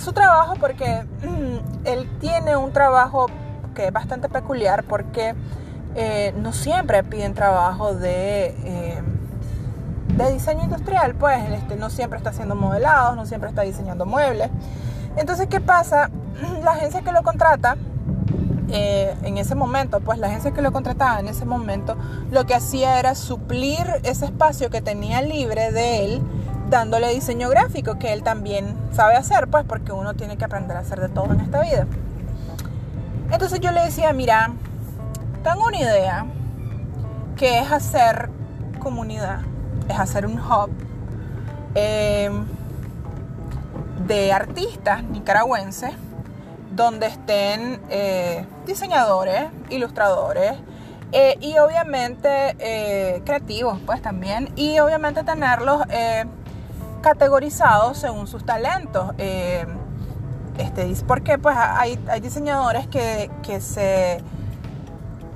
su 0.00 0.12
trabajo 0.12 0.54
porque 0.60 1.04
mm, 1.22 1.86
él 1.86 2.08
tiene 2.20 2.56
un 2.56 2.72
trabajo 2.72 3.26
que 3.74 3.86
es 3.86 3.92
bastante 3.92 4.28
peculiar 4.28 4.84
porque 4.84 5.34
eh, 5.94 6.34
no 6.36 6.52
siempre 6.52 7.02
piden 7.02 7.34
trabajo 7.34 7.94
de, 7.94 8.48
em, 8.64 9.04
de 10.16 10.32
diseño 10.32 10.64
industrial, 10.64 11.14
pues 11.14 11.38
este, 11.50 11.76
no 11.76 11.90
siempre 11.90 12.18
está 12.18 12.30
haciendo 12.30 12.54
modelados, 12.54 13.16
no 13.16 13.26
siempre 13.26 13.48
está 13.50 13.62
diseñando 13.62 14.06
muebles. 14.06 14.50
Entonces, 15.16 15.46
¿qué 15.48 15.60
pasa? 15.60 16.10
La 16.62 16.72
agencia 16.72 17.02
que 17.02 17.12
lo 17.12 17.22
contrata 17.22 17.76
eh, 18.68 19.14
en 19.22 19.38
ese 19.38 19.54
momento, 19.54 20.00
pues 20.00 20.18
la 20.18 20.26
agencia 20.26 20.50
que 20.52 20.62
lo 20.62 20.72
contrataba 20.72 21.20
en 21.20 21.28
ese 21.28 21.44
momento, 21.44 21.96
lo 22.30 22.46
que 22.46 22.54
hacía 22.54 22.98
era 22.98 23.14
suplir 23.14 23.86
ese 24.02 24.24
espacio 24.26 24.70
que 24.70 24.80
tenía 24.80 25.22
libre 25.22 25.70
de 25.70 26.04
él, 26.04 26.22
dándole 26.68 27.14
diseño 27.14 27.48
gráfico, 27.48 27.98
que 27.98 28.12
él 28.12 28.22
también 28.24 28.76
sabe 28.92 29.14
hacer, 29.14 29.46
pues 29.48 29.64
porque 29.64 29.92
uno 29.92 30.14
tiene 30.14 30.36
que 30.36 30.44
aprender 30.44 30.76
a 30.76 30.80
hacer 30.80 31.00
de 31.00 31.08
todo 31.08 31.32
en 31.32 31.40
esta 31.40 31.60
vida. 31.60 31.86
Entonces 33.30 33.60
yo 33.60 33.70
le 33.70 33.82
decía, 33.82 34.12
mira, 34.12 34.50
tengo 35.44 35.66
una 35.66 35.78
idea 35.78 36.26
que 37.36 37.60
es 37.60 37.70
hacer 37.70 38.30
comunidad, 38.80 39.40
es 39.88 39.98
hacer 39.98 40.26
un 40.26 40.40
hub 40.40 40.70
eh, 41.74 42.30
de 44.06 44.32
artistas 44.32 45.04
nicaragüenses 45.04 45.92
donde 46.76 47.06
estén 47.06 47.80
eh, 47.88 48.44
diseñadores, 48.66 49.44
ilustradores 49.70 50.52
eh, 51.10 51.36
y 51.40 51.56
obviamente 51.58 52.54
eh, 52.58 53.22
creativos, 53.24 53.78
pues 53.86 54.02
también, 54.02 54.50
y 54.56 54.78
obviamente 54.78 55.24
tenerlos 55.24 55.82
categorizados 57.00 57.98
según 57.98 58.26
sus 58.26 58.44
talentos. 58.44 59.12
este, 60.58 60.94
porque 61.06 61.38
pues 61.38 61.56
hay, 61.56 61.98
hay 62.08 62.20
diseñadores 62.20 62.86
que, 62.88 63.30
que, 63.42 63.60
se 63.60 64.20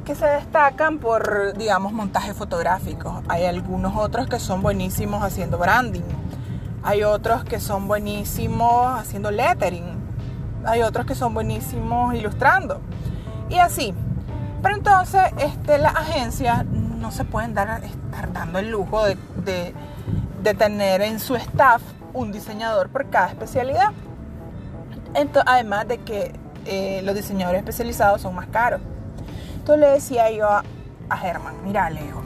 que 0.04 0.14
se 0.14 0.26
destacan 0.26 0.98
por, 0.98 1.56
digamos, 1.56 1.92
montaje 1.92 2.34
fotográfico. 2.34 3.22
Hay 3.28 3.46
algunos 3.46 3.96
otros 3.96 4.26
que 4.26 4.38
son 4.38 4.60
buenísimos 4.60 5.22
haciendo 5.22 5.56
branding. 5.56 6.02
Hay 6.82 7.04
otros 7.04 7.44
que 7.44 7.60
son 7.60 7.86
buenísimos 7.88 8.98
haciendo 8.98 9.30
lettering 9.30 9.99
hay 10.64 10.82
otros 10.82 11.06
que 11.06 11.14
son 11.14 11.34
buenísimos 11.34 12.14
ilustrando. 12.14 12.80
Y 13.48 13.58
así. 13.58 13.94
Pero 14.62 14.76
entonces 14.76 15.22
este, 15.38 15.78
las 15.78 15.94
agencias 15.96 16.66
no 16.66 17.10
se 17.10 17.24
pueden 17.24 17.54
dar, 17.54 17.82
estar 17.82 18.32
dando 18.32 18.58
el 18.58 18.70
lujo 18.70 19.04
de, 19.04 19.74
tener 20.54 21.00
en 21.00 21.18
su 21.20 21.36
staff 21.36 21.82
un 22.12 22.32
diseñador 22.32 22.90
por 22.90 23.08
cada 23.08 23.28
especialidad. 23.28 23.92
además 25.46 25.88
de 25.88 25.98
que 25.98 26.32
eh, 26.66 27.00
los 27.04 27.14
diseñadores 27.14 27.60
especializados 27.60 28.20
son 28.20 28.34
más 28.34 28.48
caros. 28.48 28.80
Entonces 29.56 29.80
le 29.80 29.92
decía 29.94 30.30
yo 30.30 30.48
a, 30.48 30.64
Germán, 31.16 31.54
mira 31.64 31.90
Leo, 31.90 32.22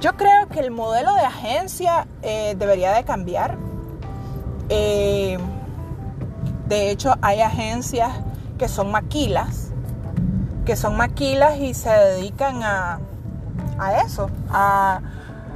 yo 0.00 0.16
creo 0.16 0.48
que 0.48 0.60
el 0.60 0.70
modelo 0.70 1.14
de 1.14 1.22
agencia 1.22 2.06
eh, 2.22 2.54
debería 2.58 2.92
de 2.92 3.04
cambiar. 3.04 3.56
Eh, 4.68 5.38
de 6.68 6.90
hecho, 6.90 7.14
hay 7.22 7.40
agencias 7.42 8.12
que 8.58 8.68
son 8.68 8.90
maquilas, 8.90 9.68
que 10.64 10.74
son 10.74 10.96
maquilas 10.96 11.58
y 11.58 11.74
se 11.74 11.90
dedican 11.90 12.62
a, 12.64 12.98
eso, 14.04 14.30
a, 14.50 15.00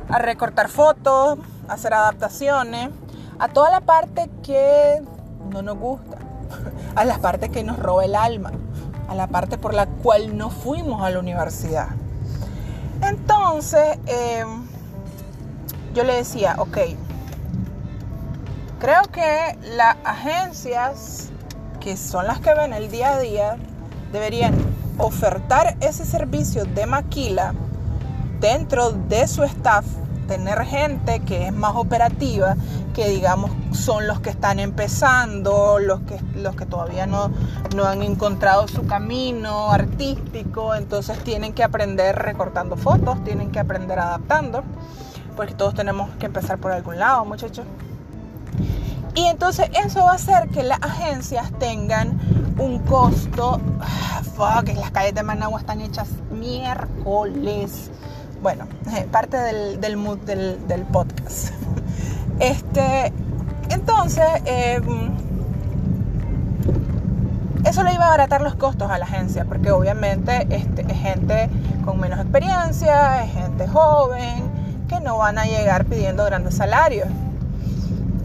recortar 0.08 0.68
fotos, 0.68 1.38
a 1.68 1.72
hacer 1.72 1.94
adaptaciones, 1.94 2.90
a 3.40 3.48
toda 3.48 3.70
la 3.70 3.80
parte 3.80 4.30
que 4.44 5.02
no 5.50 5.62
nos 5.62 5.76
gusta, 5.78 6.18
a 6.94 7.04
la 7.04 7.18
parte 7.18 7.48
que 7.48 7.64
nos 7.64 7.78
roba 7.78 8.04
el 8.04 8.14
alma, 8.14 8.52
a 9.08 9.14
la 9.16 9.26
parte 9.26 9.58
por 9.58 9.74
la 9.74 9.86
cual 9.86 10.36
no 10.36 10.50
fuimos 10.50 11.02
a 11.02 11.10
la 11.10 11.18
universidad. 11.18 11.88
Entonces, 13.02 13.98
eh, 14.06 14.44
yo 15.92 16.04
le 16.04 16.14
decía, 16.14 16.54
ok, 16.58 16.78
Creo 18.80 19.02
que 19.12 19.58
las 19.76 19.96
agencias, 20.04 21.28
que 21.80 21.98
son 21.98 22.26
las 22.26 22.40
que 22.40 22.54
ven 22.54 22.72
el 22.72 22.90
día 22.90 23.12
a 23.12 23.18
día, 23.20 23.56
deberían 24.10 24.54
ofertar 24.96 25.76
ese 25.80 26.06
servicio 26.06 26.64
de 26.64 26.86
maquila 26.86 27.52
dentro 28.40 28.92
de 28.92 29.28
su 29.28 29.44
staff, 29.44 29.84
tener 30.26 30.64
gente 30.64 31.20
que 31.20 31.48
es 31.48 31.52
más 31.52 31.76
operativa, 31.76 32.56
que 32.94 33.06
digamos 33.10 33.50
son 33.72 34.06
los 34.06 34.20
que 34.20 34.30
están 34.30 34.58
empezando, 34.58 35.78
los 35.78 36.00
que, 36.00 36.18
los 36.36 36.56
que 36.56 36.64
todavía 36.64 37.06
no, 37.06 37.30
no 37.76 37.84
han 37.84 38.00
encontrado 38.00 38.66
su 38.66 38.86
camino 38.86 39.70
artístico, 39.70 40.74
entonces 40.74 41.22
tienen 41.22 41.52
que 41.52 41.64
aprender 41.64 42.16
recortando 42.16 42.78
fotos, 42.78 43.22
tienen 43.24 43.50
que 43.50 43.58
aprender 43.58 43.98
adaptando, 43.98 44.62
porque 45.36 45.52
todos 45.52 45.74
tenemos 45.74 46.08
que 46.16 46.24
empezar 46.24 46.56
por 46.56 46.72
algún 46.72 46.98
lado, 46.98 47.26
muchachos. 47.26 47.66
Y 49.14 49.26
entonces 49.26 49.68
eso 49.84 50.04
va 50.04 50.12
a 50.12 50.14
hacer 50.14 50.48
que 50.48 50.62
las 50.62 50.80
agencias 50.82 51.50
tengan 51.58 52.18
un 52.58 52.78
costo. 52.80 53.60
Fuck, 54.36 54.68
las 54.76 54.90
calles 54.90 55.14
de 55.14 55.22
Managua 55.22 55.60
están 55.60 55.80
hechas 55.80 56.08
miércoles. 56.30 57.90
bueno, 58.42 58.66
parte 59.10 59.36
del, 59.36 59.96
mood 59.96 60.18
del, 60.18 60.66
del 60.66 60.82
podcast. 60.82 61.50
Este, 62.40 63.12
entonces, 63.68 64.24
em, 64.46 65.10
eso 67.66 67.82
le 67.82 67.92
iba 67.92 68.04
a 68.04 68.06
abaratar 68.06 68.40
los 68.40 68.54
costos 68.54 68.90
a 68.90 68.96
la 68.96 69.04
agencia, 69.04 69.44
porque 69.44 69.70
obviamente 69.70 70.46
este, 70.48 70.90
es 70.90 70.98
gente 70.98 71.50
con 71.84 72.00
menos 72.00 72.18
experiencia, 72.18 73.22
es 73.24 73.32
gente 73.32 73.68
joven, 73.68 74.42
que 74.88 75.00
no 75.00 75.18
van 75.18 75.38
a 75.38 75.44
llegar 75.44 75.84
pidiendo 75.84 76.24
grandes 76.24 76.54
salarios. 76.54 77.08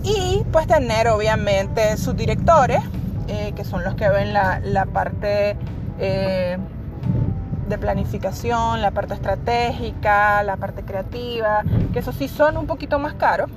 Y 0.06 0.44
pues 0.52 0.68
tener 0.68 1.08
obviamente 1.08 1.98
sus 1.98 2.16
directores, 2.16 2.80
eh, 3.28 3.54
que 3.56 3.64
son 3.64 3.84
los 3.84 3.96
que 3.96 4.08
ven 4.08 4.34
la, 4.34 4.60
la 4.60 4.86
parte 4.86 5.58
eh, 5.98 6.58
de 7.68 7.78
planificación, 7.80 8.84
la 8.84 8.92
parte 8.92 9.16
estratégica, 9.16 10.44
la 10.44 10.58
parte 10.58 10.84
creativa, 10.84 11.64
que 11.92 12.00
eso 12.00 12.12
sí 12.12 12.28
son 12.28 12.56
un 12.56 12.68
poquito 12.68 13.00
más 13.00 13.16
caros, 13.16 13.50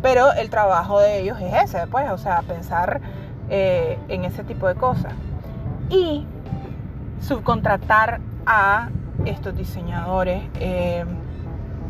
pero 0.00 0.32
el 0.32 0.48
trabajo 0.48 1.00
de 1.00 1.20
ellos 1.20 1.38
es 1.42 1.64
ese, 1.64 1.86
pues, 1.86 2.10
o 2.10 2.16
sea, 2.16 2.40
pensar 2.40 3.02
eh, 3.50 3.98
en 4.08 4.24
ese 4.24 4.42
tipo 4.42 4.66
de 4.66 4.76
cosas. 4.76 5.12
Y 5.90 6.26
subcontratar 7.20 8.22
a 8.46 8.88
estos 9.26 9.54
diseñadores 9.54 10.42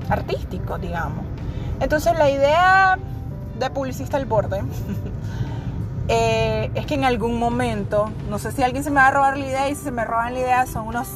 artísticos, 0.08 0.80
digamos. 0.80 1.24
Entonces 1.80 2.18
la 2.18 2.28
idea 2.28 2.98
de 3.58 3.70
publicista 3.70 4.16
al 4.16 4.26
borde 4.26 4.62
Eh, 6.08 6.70
es 6.74 6.84
que 6.84 6.94
en 6.96 7.04
algún 7.04 7.38
momento, 7.38 8.10
no 8.28 8.38
sé 8.38 8.52
si 8.52 8.62
alguien 8.62 8.84
se 8.84 8.90
me 8.90 8.96
va 8.96 9.06
a 9.06 9.10
robar 9.10 9.38
la 9.38 9.46
idea 9.46 9.70
y 9.70 9.74
si 9.74 9.84
se 9.84 9.90
me 9.90 10.04
roban 10.04 10.34
la 10.34 10.40
idea 10.40 10.66
son 10.66 10.88
unos... 10.88 11.08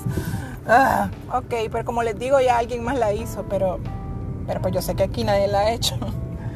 Ah, 0.66 1.10
ok, 1.30 1.54
pero 1.70 1.84
como 1.84 2.02
les 2.02 2.18
digo, 2.18 2.40
ya 2.40 2.56
alguien 2.56 2.82
más 2.82 2.96
la 2.96 3.12
hizo, 3.12 3.44
pero, 3.50 3.80
pero 4.46 4.62
pues 4.62 4.72
yo 4.72 4.80
sé 4.80 4.94
que 4.94 5.02
aquí 5.02 5.24
nadie 5.24 5.46
la 5.48 5.60
ha 5.60 5.72
hecho. 5.72 5.98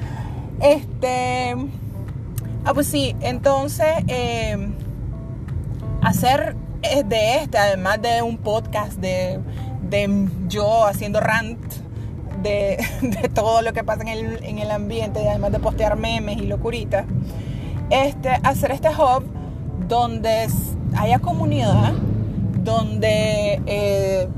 Este... 0.60 1.54
Ah, 2.64 2.72
pues 2.72 2.86
sí, 2.86 3.16
entonces 3.20 3.96
eh, 4.06 4.56
hacer 6.00 6.56
eh, 6.82 7.02
de 7.04 7.36
este, 7.38 7.58
además 7.58 8.00
de 8.00 8.22
un 8.22 8.38
podcast 8.38 8.94
de, 8.94 9.40
de 9.82 10.28
yo 10.48 10.86
haciendo 10.86 11.20
rant 11.20 11.58
de, 12.42 12.78
de, 13.02 13.28
todo 13.28 13.62
lo 13.62 13.72
que 13.72 13.84
pasa 13.84 14.02
en 14.02 14.08
el, 14.08 14.44
en 14.44 14.58
el 14.58 14.70
ambiente, 14.70 15.28
además 15.28 15.52
de 15.52 15.58
postear 15.58 15.96
memes 15.96 16.38
y 16.38 16.46
locuritas 16.46 17.06
este, 17.92 18.30
hacer 18.42 18.72
este 18.72 18.88
hub 18.88 19.24
donde 19.86 20.48
haya 20.96 21.18
comunidad, 21.18 21.92
donde 22.64 23.60
eh, 23.66 24.28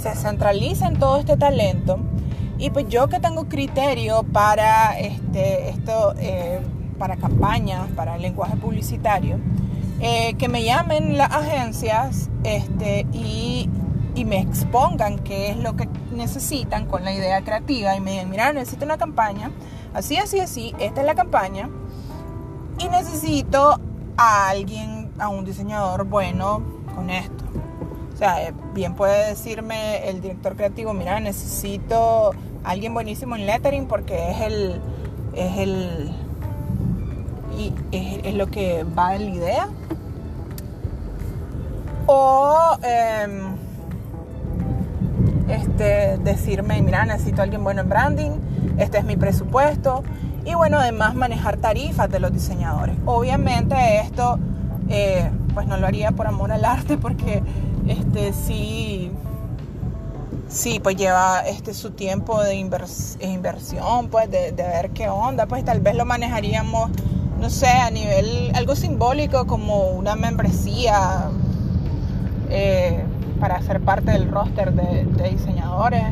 se 0.00 0.14
centralice 0.14 0.88
todo 0.98 1.18
este 1.18 1.36
talento. 1.36 1.98
Y 2.58 2.70
pues 2.70 2.88
yo 2.88 3.08
que 3.08 3.18
tengo 3.18 3.48
criterio 3.48 4.22
para 4.22 4.98
este, 4.98 5.70
esto, 5.70 6.14
eh, 6.18 6.60
para 6.98 7.16
campañas, 7.16 7.88
para 7.96 8.14
el 8.14 8.22
lenguaje 8.22 8.56
publicitario, 8.56 9.40
eh, 10.00 10.34
que 10.34 10.48
me 10.48 10.62
llamen 10.62 11.18
las 11.18 11.32
agencias 11.32 12.30
este, 12.44 13.06
y, 13.12 13.68
y, 14.14 14.24
me 14.24 14.40
expongan 14.40 15.18
qué 15.18 15.50
es 15.50 15.56
lo 15.56 15.76
que 15.76 15.88
necesitan 16.12 16.86
con 16.86 17.04
la 17.04 17.12
idea 17.12 17.42
creativa 17.42 17.96
y 17.96 18.00
me 18.00 18.12
digan, 18.12 18.30
mira, 18.30 18.52
necesito 18.52 18.84
una 18.84 18.98
campaña, 18.98 19.50
así, 19.92 20.16
así, 20.16 20.40
así, 20.40 20.74
esta 20.78 21.00
es 21.00 21.06
la 21.06 21.14
campaña 21.14 21.68
y 22.78 22.88
necesito 22.88 23.78
a 24.16 24.48
alguien, 24.48 25.12
a 25.18 25.28
un 25.28 25.44
diseñador 25.44 26.04
bueno 26.04 26.62
con 26.94 27.10
esto. 27.10 27.44
O 28.14 28.16
sea, 28.16 28.42
eh, 28.46 28.54
bien 28.72 28.94
puede 28.94 29.28
decirme 29.28 30.08
el 30.08 30.20
director 30.20 30.54
creativo, 30.56 30.92
mira, 30.92 31.18
necesito 31.18 32.30
a 32.62 32.70
alguien 32.70 32.94
buenísimo 32.94 33.34
en 33.36 33.46
lettering 33.46 33.86
porque 33.86 34.30
es 34.30 34.40
el, 34.40 34.80
es 35.34 35.58
el, 35.58 36.12
y 37.58 37.72
es, 37.92 38.34
lo 38.34 38.46
que 38.46 38.84
va 38.84 39.16
en 39.16 39.24
la 39.24 39.30
idea. 39.36 39.68
O 42.06 42.76
em, 42.82 43.53
decirme, 45.82 46.80
mira, 46.82 47.04
necesito 47.04 47.40
a 47.40 47.44
alguien 47.44 47.64
bueno 47.64 47.82
en 47.82 47.88
branding, 47.88 48.30
este 48.78 48.98
es 48.98 49.04
mi 49.04 49.16
presupuesto, 49.16 50.02
y 50.44 50.54
bueno, 50.54 50.78
además 50.78 51.14
manejar 51.14 51.56
tarifas 51.56 52.10
de 52.10 52.20
los 52.20 52.32
diseñadores. 52.32 52.96
Obviamente 53.06 53.74
esto 54.00 54.38
eh, 54.88 55.30
pues 55.54 55.66
no 55.66 55.76
lo 55.76 55.86
haría 55.86 56.10
por 56.12 56.26
amor 56.26 56.52
al 56.52 56.64
arte 56.64 56.98
porque 56.98 57.42
este 57.86 58.32
sí 58.32 59.10
sí 60.48 60.78
pues 60.82 60.96
lleva 60.96 61.40
este 61.40 61.72
su 61.72 61.92
tiempo 61.92 62.42
de 62.42 62.54
inversión 62.54 64.08
pues 64.10 64.30
de, 64.30 64.52
ver 64.52 64.90
qué 64.90 65.08
onda 65.08 65.46
pues 65.46 65.64
tal 65.64 65.80
vez 65.80 65.94
lo 65.94 66.04
manejaríamos 66.04 66.90
no 67.40 67.48
sé 67.48 67.68
a 67.68 67.90
nivel 67.90 68.52
algo 68.54 68.76
simbólico 68.76 69.46
como 69.46 69.88
una 69.90 70.16
membresía 70.16 71.30
eh, 72.50 73.02
para 73.40 73.60
ser 73.62 73.80
parte 73.80 74.12
del 74.12 74.30
roster 74.30 74.72
de, 74.72 75.30
diseñadores 75.30 76.04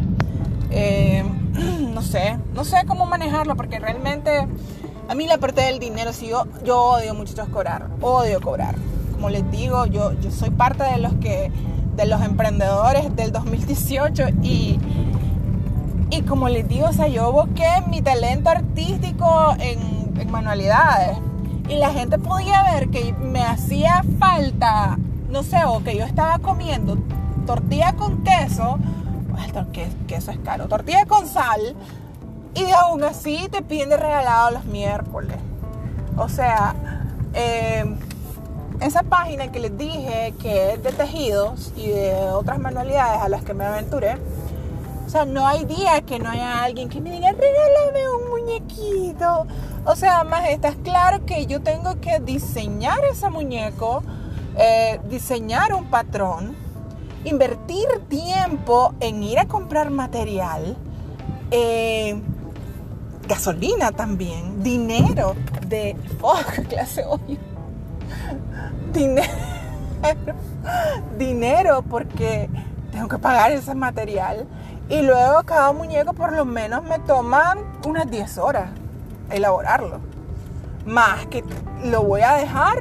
eh, 0.70 1.24
no 1.94 2.02
sé, 2.02 2.38
no 2.54 2.64
sé 2.64 2.76
cómo 2.86 3.06
manejarlo 3.06 3.56
porque 3.56 3.78
realmente 3.78 4.46
a 5.08 5.14
mí 5.14 5.26
la 5.26 5.38
parte 5.38 5.62
del 5.62 5.78
dinero, 5.78 6.12
si 6.12 6.28
yo, 6.28 6.46
yo 6.64 6.80
odio 6.80 7.14
muchachos 7.14 7.48
cobrar, 7.48 7.88
odio 8.00 8.40
cobrar. 8.40 8.74
Como 9.12 9.28
les 9.28 9.48
digo, 9.50 9.86
yo, 9.86 10.12
yo 10.20 10.30
soy 10.30 10.50
parte 10.50 10.84
de 10.84 10.98
los 10.98 11.12
que, 11.14 11.52
de 11.96 12.06
los 12.06 12.22
emprendedores 12.22 13.14
del 13.14 13.32
2018 13.32 14.28
y, 14.42 14.78
y 16.10 16.22
como 16.22 16.48
les 16.48 16.66
digo, 16.66 16.86
o 16.88 16.92
sea, 16.92 17.08
yo 17.08 17.30
busqué 17.32 17.68
mi 17.88 18.00
talento 18.00 18.48
artístico 18.48 19.54
en, 19.58 20.18
en 20.18 20.30
manualidades 20.30 21.18
y 21.68 21.76
la 21.76 21.90
gente 21.90 22.18
podía 22.18 22.62
ver 22.72 22.88
que 22.88 23.12
me 23.12 23.42
hacía 23.42 24.02
falta, 24.18 24.98
no 25.32 25.42
sé, 25.42 25.64
o 25.66 25.82
que 25.82 25.96
yo 25.96 26.04
estaba 26.04 26.38
comiendo 26.38 26.96
tortilla 27.46 27.94
con 27.94 28.22
queso 28.22 28.78
que, 29.72 29.88
eso 30.14 30.30
es 30.30 30.38
caro. 30.38 30.68
Tortilla 30.68 31.04
con 31.06 31.26
sal. 31.26 31.74
Y 32.54 32.70
aún 32.70 33.02
así 33.04 33.48
te 33.50 33.62
piden 33.62 33.90
de 33.90 33.96
regalado 33.96 34.50
los 34.52 34.64
miércoles. 34.66 35.36
O 36.16 36.28
sea, 36.28 36.74
eh, 37.34 37.84
esa 38.80 39.02
página 39.02 39.50
que 39.50 39.60
les 39.60 39.76
dije 39.78 40.34
que 40.40 40.74
es 40.74 40.82
de 40.82 40.92
tejidos 40.92 41.72
y 41.76 41.88
de 41.88 42.14
otras 42.32 42.58
manualidades 42.58 43.22
a 43.22 43.28
las 43.28 43.42
que 43.42 43.54
me 43.54 43.64
aventuré. 43.64 44.16
O 45.06 45.08
sea, 45.08 45.24
no 45.24 45.46
hay 45.46 45.64
día 45.64 46.02
que 46.02 46.18
no 46.18 46.30
haya 46.30 46.62
alguien 46.62 46.88
que 46.88 47.00
me 47.00 47.10
diga, 47.10 47.32
regálame 47.32 48.08
un 48.08 48.30
muñequito. 48.30 49.46
O 49.84 49.96
sea, 49.96 50.24
más 50.24 50.48
estás 50.48 50.76
claro 50.82 51.24
que 51.24 51.46
yo 51.46 51.62
tengo 51.62 52.00
que 52.00 52.20
diseñar 52.20 53.02
ese 53.10 53.28
muñeco, 53.30 54.02
eh, 54.56 55.00
diseñar 55.08 55.74
un 55.74 55.86
patrón 55.86 56.56
invertir 57.24 57.86
tiempo 58.08 58.94
en 59.00 59.22
ir 59.22 59.38
a 59.38 59.46
comprar 59.46 59.90
material, 59.90 60.76
eh, 61.50 62.20
gasolina 63.28 63.92
también, 63.92 64.62
dinero 64.62 65.34
de... 65.66 65.96
¡Oh, 66.20 66.40
clase 66.68 67.04
hoy! 67.04 67.38
Dinero. 68.92 69.28
dinero 71.18 71.82
porque 71.88 72.50
tengo 72.90 73.08
que 73.08 73.18
pagar 73.18 73.52
ese 73.52 73.74
material. 73.74 74.46
Y 74.88 75.02
luego 75.02 75.42
cada 75.44 75.72
muñeco 75.72 76.12
por 76.12 76.32
lo 76.32 76.44
menos 76.44 76.82
me 76.82 76.98
toma 76.98 77.56
unas 77.86 78.10
10 78.10 78.38
horas 78.38 78.70
elaborarlo. 79.30 80.00
Más 80.84 81.26
que 81.26 81.44
lo 81.84 82.02
voy 82.02 82.22
a 82.22 82.34
dejar. 82.34 82.78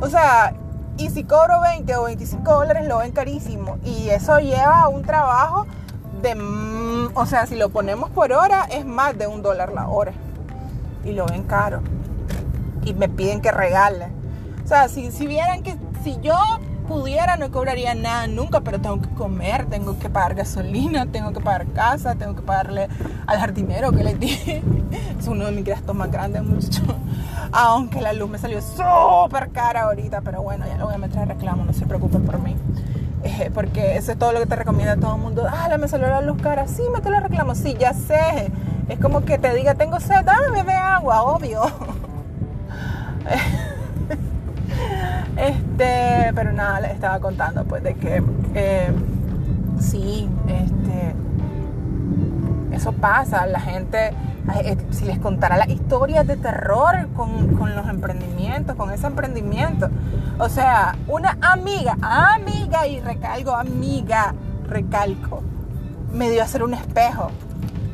O 0.00 0.08
sea, 0.08 0.52
y 0.98 1.10
si 1.10 1.22
cobro 1.22 1.60
20 1.60 1.96
o 1.96 2.04
25 2.04 2.52
dólares, 2.52 2.86
lo 2.86 2.98
ven 2.98 3.12
carísimo. 3.12 3.78
Y 3.84 4.08
eso 4.10 4.38
lleva 4.40 4.88
un 4.88 5.02
trabajo 5.02 5.66
de... 6.20 6.34
Mm, 6.34 7.16
o 7.16 7.24
sea, 7.24 7.46
si 7.46 7.54
lo 7.54 7.68
ponemos 7.68 8.10
por 8.10 8.32
hora, 8.32 8.66
es 8.70 8.84
más 8.84 9.16
de 9.16 9.28
un 9.28 9.40
dólar 9.40 9.72
la 9.72 9.88
hora. 9.88 10.12
Y 11.04 11.12
lo 11.12 11.26
ven 11.26 11.44
caro. 11.44 11.80
Y 12.84 12.94
me 12.94 13.08
piden 13.08 13.40
que 13.40 13.52
regale. 13.52 14.08
O 14.64 14.68
sea, 14.68 14.88
si, 14.88 15.12
si 15.12 15.26
vieran 15.28 15.62
que 15.62 15.76
si 16.02 16.18
yo 16.20 16.36
pudiera 16.88 17.36
no 17.36 17.50
cobraría 17.50 17.94
nada 17.94 18.26
nunca, 18.26 18.60
pero 18.62 18.80
tengo 18.80 19.00
que 19.00 19.10
comer, 19.10 19.66
tengo 19.66 19.98
que 19.98 20.08
pagar 20.08 20.34
gasolina, 20.34 21.06
tengo 21.06 21.32
que 21.32 21.40
pagar 21.40 21.66
casa, 21.68 22.14
tengo 22.14 22.34
que 22.34 22.42
pagarle 22.42 22.88
al 23.26 23.38
jardinero 23.38 23.92
que 23.92 24.02
les 24.02 24.18
dije. 24.18 24.62
Es 25.18 25.26
uno 25.26 25.44
de 25.46 25.52
mis 25.52 25.64
gastos 25.64 25.94
más 25.94 26.10
grandes, 26.10 26.42
mucho. 26.42 26.82
Aunque 27.52 28.00
la 28.00 28.12
luz 28.12 28.30
me 28.30 28.38
salió 28.38 28.60
súper 28.62 29.50
cara 29.50 29.82
ahorita, 29.82 30.22
pero 30.22 30.42
bueno, 30.42 30.64
ya 30.66 30.78
lo 30.78 30.86
voy 30.86 30.94
a 30.94 30.98
meter 30.98 31.18
a 31.20 31.24
reclamo, 31.26 31.64
no 31.64 31.72
se 31.72 31.86
preocupen 31.86 32.24
por 32.24 32.38
mí. 32.40 32.56
Eh, 33.24 33.50
porque 33.52 33.96
eso 33.96 34.12
es 34.12 34.18
todo 34.18 34.32
lo 34.32 34.38
que 34.38 34.46
te 34.46 34.56
recomienda 34.56 34.96
todo 34.96 35.16
el 35.16 35.20
mundo. 35.20 35.46
Ah, 35.48 35.68
me 35.78 35.88
salió 35.88 36.08
la 36.08 36.20
luz 36.20 36.40
cara. 36.40 36.66
Sí, 36.68 36.82
me 36.92 37.00
te 37.00 37.10
la 37.10 37.20
reclamo. 37.20 37.54
Sí, 37.54 37.76
ya 37.78 37.92
sé. 37.92 38.50
Es 38.88 38.98
como 39.00 39.24
que 39.24 39.38
te 39.38 39.52
diga, 39.54 39.74
tengo 39.74 40.00
sed, 40.00 40.24
dame 40.24 40.62
de 40.62 40.72
agua, 40.72 41.22
obvio. 41.22 41.62
Este, 45.38 46.32
pero 46.34 46.52
nada, 46.52 46.80
les 46.80 46.92
estaba 46.92 47.20
contando 47.20 47.64
pues 47.64 47.82
de 47.84 47.94
que 47.94 48.22
eh, 48.54 48.92
sí, 49.78 50.28
este, 50.48 51.14
Eso 52.72 52.92
pasa, 52.92 53.46
la 53.46 53.60
gente, 53.60 54.12
eh, 54.62 54.76
si 54.90 55.04
les 55.04 55.18
contara 55.18 55.56
las 55.56 55.68
historias 55.68 56.26
de 56.26 56.36
terror 56.36 57.08
con, 57.14 57.56
con 57.56 57.76
los 57.76 57.88
emprendimientos, 57.88 58.74
con 58.74 58.90
ese 58.92 59.06
emprendimiento. 59.06 59.88
O 60.40 60.48
sea, 60.48 60.96
una 61.06 61.38
amiga, 61.40 61.96
amiga, 62.02 62.86
y 62.88 63.00
recalco, 63.00 63.54
amiga, 63.54 64.34
recalco, 64.68 65.42
me 66.12 66.30
dio 66.30 66.42
a 66.42 66.44
hacer 66.44 66.64
un 66.64 66.74
espejo. 66.74 67.30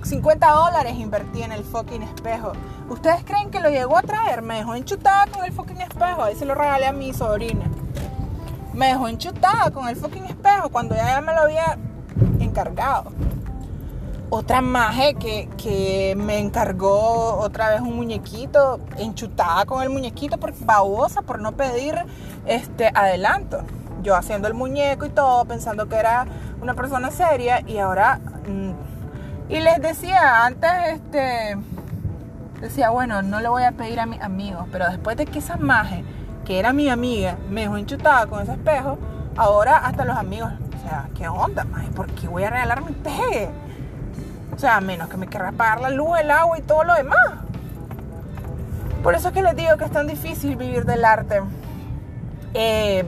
50 0.05 0.51
dólares 0.51 0.95
invertí 0.97 1.43
en 1.43 1.53
el 1.53 1.64
fucking 1.64 2.03
espejo. 2.03 2.53
¿Ustedes 2.90 3.25
creen 3.25 3.51
que 3.51 3.61
lo 3.61 3.71
llegó 3.71 3.97
a 3.97 4.03
traer? 4.03 4.43
Me 4.43 4.57
dejó 4.57 4.75
enchutada 4.75 5.27
con 5.29 5.45
el 5.45 5.53
fucking 5.53 5.81
espejo. 5.81 6.23
Ahí 6.23 6.37
se 6.37 6.45
lo 6.45 6.55
regalé 6.55 6.87
a 6.87 6.93
mi 6.93 7.14
sobrina. 7.14 7.64
Me 8.75 8.88
dejó 8.88 9.09
enchutada 9.09 9.71
con 9.71 9.88
el 9.88 9.97
fucking 9.97 10.27
espejo 10.27 10.69
cuando 10.69 10.95
ya 10.95 11.21
me 11.23 11.33
lo 11.33 11.40
había 11.40 11.79
encargado. 12.38 13.12
Otra 14.29 14.61
maje 14.61 15.14
que, 15.14 15.49
que 15.57 16.14
me 16.17 16.38
encargó 16.38 17.37
otra 17.37 17.71
vez 17.71 17.81
un 17.81 17.97
muñequito, 17.97 18.81
enchutada 18.99 19.64
con 19.64 19.83
el 19.83 19.90
muñequito, 19.90 20.38
por 20.38 20.53
babosa, 20.64 21.23
por 21.23 21.40
no 21.40 21.53
pedir 21.53 21.95
este 22.47 22.90
adelanto. 22.95 23.62
Yo 24.03 24.17
haciendo 24.17 24.49
el 24.49 24.55
muñeco 24.55 25.07
y 25.07 25.11
todo, 25.11 25.45
pensando 25.47 25.88
que 25.88 25.97
era 25.97 26.27
una 26.61 26.75
persona 26.75 27.11
seria, 27.11 27.62
y 27.67 27.79
ahora. 27.79 28.21
Mm, 28.47 28.93
y 29.48 29.61
les 29.61 29.80
decía, 29.80 30.46
antes 30.46 30.70
este 30.88 31.57
decía, 32.61 32.90
bueno, 32.90 33.22
no 33.22 33.40
le 33.40 33.48
voy 33.48 33.62
a 33.62 33.72
pedir 33.72 34.00
a 34.00 34.07
mis 34.07 34.20
amigos, 34.22 34.66
pero 34.72 34.88
después 34.88 35.16
de 35.16 35.26
que 35.26 35.38
esa 35.38 35.57
maje, 35.57 36.02
que 36.44 36.59
era 36.59 36.72
mi 36.72 36.88
amiga, 36.88 37.37
me 37.50 37.62
dejó 37.62 37.76
enchutada 37.76 38.26
con 38.26 38.42
ese 38.42 38.52
espejo, 38.52 38.98
ahora 39.37 39.76
hasta 39.76 40.04
los 40.04 40.16
amigos, 40.16 40.50
o 40.78 40.88
sea, 40.88 41.09
¿qué 41.14 41.28
onda, 41.28 41.64
maje? 41.64 41.88
¿Por 41.90 42.07
qué 42.07 42.26
voy 42.26 42.44
a 42.44 42.50
regalar 42.50 42.83
mi 42.85 42.92
peje? 42.92 43.50
O 44.54 44.59
sea, 44.59 44.76
a 44.76 44.80
menos 44.80 45.09
que 45.09 45.16
me 45.16 45.26
quiera 45.26 45.52
pagar 45.52 45.80
la 45.80 45.90
luz, 45.90 46.18
el 46.18 46.30
agua 46.30 46.59
y 46.59 46.62
todo 46.62 46.85
lo 46.85 46.94
demás. 46.94 47.18
Por 49.02 49.14
eso 49.14 49.28
es 49.28 49.35
que 49.35 49.42
les 49.42 49.57
digo 49.57 49.76
que 49.76 49.85
es 49.85 49.90
tan 49.90 50.07
difícil 50.07 50.57
vivir 50.57 50.87
del 50.87 51.04
arte. 51.04 51.42
Eh, 52.54 53.04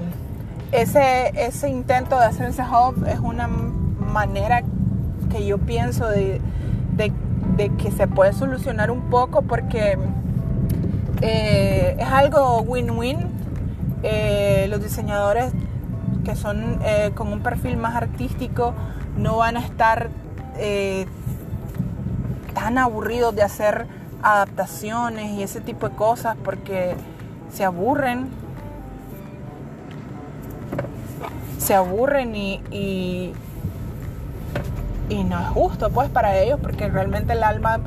ese, 0.72 1.33
ese 1.35 1.68
intento 1.68 2.18
de 2.18 2.27
hacer 2.27 2.51
ese 2.51 2.62
hub 2.62 3.07
es 3.07 3.18
una 3.20 3.46
manera 3.46 4.62
que 5.29 5.47
yo 5.47 5.59
pienso 5.59 6.09
de, 6.09 6.41
que 7.79 7.91
se 7.91 8.07
puede 8.07 8.33
solucionar 8.33 8.91
un 8.91 9.11
poco 9.11 9.43
porque 9.43 9.99
eh, 11.23 11.97
es 11.99 12.09
algo 12.09 12.61
win-win. 12.62 13.19
Eh, 14.03 14.67
los 14.69 14.83
diseñadores 14.83 15.53
que 16.25 16.37
son 16.37 16.81
con 17.15 17.33
un 17.33 17.41
perfil 17.41 17.77
más 17.77 17.95
artístico 17.95 18.75
no 19.17 19.39
van 19.39 19.57
a 19.57 19.61
estar 19.61 20.11
tan 22.55 22.79
aburridos 22.79 23.35
de 23.35 23.43
hacer 23.43 23.87
adaptaciones 24.23 25.33
y 25.33 25.43
ese 25.43 25.61
tipo 25.61 25.89
de 25.89 25.95
cosas 25.95 26.37
porque 26.43 26.95
se 27.53 27.65
aburren. 27.65 28.29
Se 31.59 31.75
aburren 31.75 32.35
y, 32.37 33.33
no 35.09 35.40
es 35.40 35.47
justo 35.49 35.90
pues 35.90 36.09
para 36.11 36.37
ellos 36.37 36.59
porque 36.61 36.88
realmente 36.88 37.33
el 37.33 37.42
alma 37.42 37.79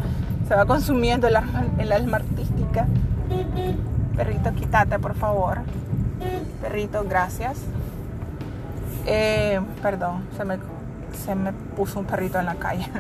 se 0.48 0.56
va 0.56 0.66
consumiendo 0.66 1.28
el 1.28 1.36
alma, 1.36 1.66
el 1.78 1.92
alma 1.92 2.18
artística. 2.18 2.88
Perrito, 4.16 4.54
quítate 4.54 5.00
por 5.00 5.16
favor. 5.16 5.60
Perrito, 6.62 7.06
gracias. 7.08 7.58
Eh, 9.06 9.60
perdón, 9.82 10.26
se 10.36 10.46
me, 10.46 10.58
se 11.26 11.36
me 11.36 11.54
puso 11.54 12.00
un 12.00 12.06
perrito 12.06 12.40
en 12.40 12.46
la 12.46 12.56
calle. 12.56 12.88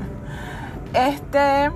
Este. 0.91 1.69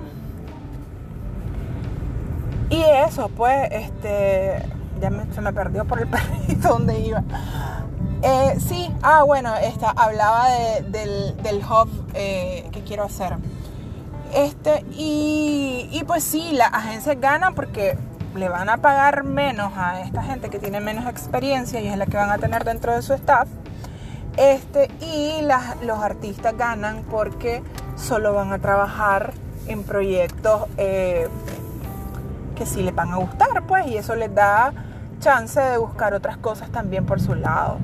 Y 2.68 2.82
eso, 3.06 3.28
pues, 3.28 3.68
este. 3.70 4.60
Ya 5.00 5.12
se 5.32 5.40
me 5.40 5.52
perdió 5.52 5.84
por 5.84 6.00
el 6.00 6.08
perrito 6.08 6.68
donde 6.68 6.98
iba. 6.98 7.22
Eh, 8.26 8.56
sí, 8.58 8.90
ah, 9.02 9.22
bueno, 9.22 9.54
esta, 9.56 9.90
hablaba 9.90 10.48
del, 10.48 11.36
del, 11.42 11.58
hub 11.58 11.90
eh, 12.14 12.66
que 12.72 12.82
quiero 12.82 13.04
hacer. 13.04 13.36
Este, 14.32 14.82
y, 14.92 15.90
y 15.92 16.04
pues 16.04 16.24
sí, 16.24 16.52
las 16.52 16.72
agencias 16.72 17.20
ganan 17.20 17.54
porque 17.54 17.98
le 18.34 18.48
van 18.48 18.70
a 18.70 18.78
pagar 18.78 19.24
menos 19.24 19.72
a 19.76 20.00
esta 20.00 20.22
gente 20.22 20.48
que 20.48 20.58
tiene 20.58 20.80
menos 20.80 21.06
experiencia 21.06 21.80
y 21.82 21.86
es 21.86 21.98
la 21.98 22.06
que 22.06 22.16
van 22.16 22.30
a 22.30 22.38
tener 22.38 22.64
dentro 22.64 22.94
de 22.94 23.02
su 23.02 23.12
staff. 23.12 23.46
Este, 24.38 24.90
y 25.02 25.42
los 25.82 25.98
artistas 25.98 26.56
ganan 26.56 27.04
porque 27.10 27.62
solo 27.94 28.32
van 28.32 28.54
a 28.54 28.58
trabajar 28.58 29.34
en 29.66 29.84
proyectos 29.84 30.62
eh, 30.78 31.28
que 32.56 32.64
sí 32.64 32.82
les 32.82 32.94
van 32.94 33.12
a 33.12 33.16
gustar, 33.16 33.66
pues, 33.66 33.86
y 33.86 33.98
eso 33.98 34.14
les 34.14 34.34
da 34.34 34.72
chance 35.20 35.60
de 35.60 35.76
buscar 35.76 36.14
otras 36.14 36.38
cosas 36.38 36.70
también 36.70 37.04
por 37.04 37.20
su 37.20 37.34
lado. 37.34 37.76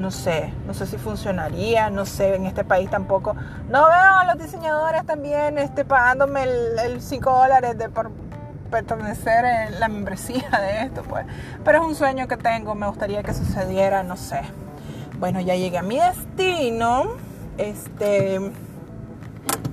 No 0.00 0.10
sé, 0.10 0.52
no 0.66 0.74
sé 0.74 0.86
si 0.86 0.96
funcionaría, 0.96 1.90
no 1.90 2.06
sé, 2.06 2.34
en 2.34 2.46
este 2.46 2.64
país 2.64 2.90
tampoco. 2.90 3.36
No 3.68 3.86
veo 3.86 4.16
a 4.16 4.24
los 4.24 4.42
diseñadores 4.42 5.04
también 5.04 5.58
este, 5.58 5.84
pagándome 5.84 6.42
el 6.42 7.00
5 7.00 7.30
dólares 7.30 7.78
de 7.78 7.88
por 7.88 8.10
pertenecer 8.70 9.44
en 9.44 9.78
la 9.78 9.88
membresía 9.88 10.48
de 10.60 10.86
esto, 10.86 11.02
pues. 11.02 11.26
Pero 11.64 11.82
es 11.82 11.84
un 11.84 11.94
sueño 11.94 12.26
que 12.26 12.36
tengo, 12.36 12.74
me 12.74 12.86
gustaría 12.88 13.22
que 13.22 13.34
sucediera, 13.34 14.02
no 14.02 14.16
sé. 14.16 14.40
Bueno, 15.18 15.40
ya 15.40 15.54
llegué 15.54 15.78
a 15.78 15.82
mi 15.82 15.98
destino. 15.98 17.04
Este 17.58 18.40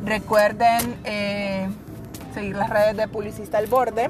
Recuerden 0.07 0.95
eh, 1.03 1.67
seguir 2.33 2.55
las 2.55 2.69
redes 2.69 2.95
de 2.95 3.09
Publicista 3.09 3.57
al 3.57 3.67
Borde. 3.67 4.09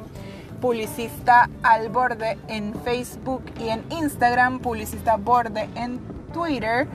Publicista 0.62 1.50
al 1.62 1.89
Borde 1.89 2.38
en 2.48 2.74
Facebook 2.84 3.43
y 3.60 3.70
en 3.70 3.84
Instagram. 3.91 4.60
Publicista 4.60 5.17
Borde 5.17 5.70
en 5.76 6.00
Twitter. 6.34 6.88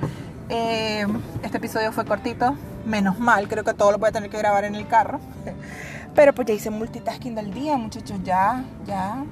Eh, 0.49 1.07
este 1.43 1.59
episodio 1.59 1.93
fue 1.93 2.05
cortito. 2.05 2.57
Menos 2.85 3.19
mal, 3.19 3.47
creo 3.49 3.63
que 3.63 3.73
todo 3.75 3.93
lo 3.93 3.99
voy 3.99 4.09
a 4.09 4.13
tener 4.13 4.31
que 4.31 4.39
grabar 4.39 4.65
en 4.65 4.75
el 4.75 4.87
carro. 4.89 5.21
Pero 6.15 6.35
pues 6.35 6.49
ya 6.49 6.55
hice 6.55 6.71
multitasking 6.71 7.35
del 7.35 7.55
día, 7.55 7.77
muchachos. 7.77 8.19
Ya, 8.25 8.65
ya. 8.85 9.25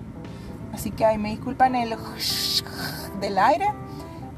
Así 0.73 0.93
que 0.93 1.05
ahí 1.05 1.19
me 1.19 1.31
disculpan 1.31 1.75
el 1.75 1.97
del 3.21 3.39
aire. 3.39 3.67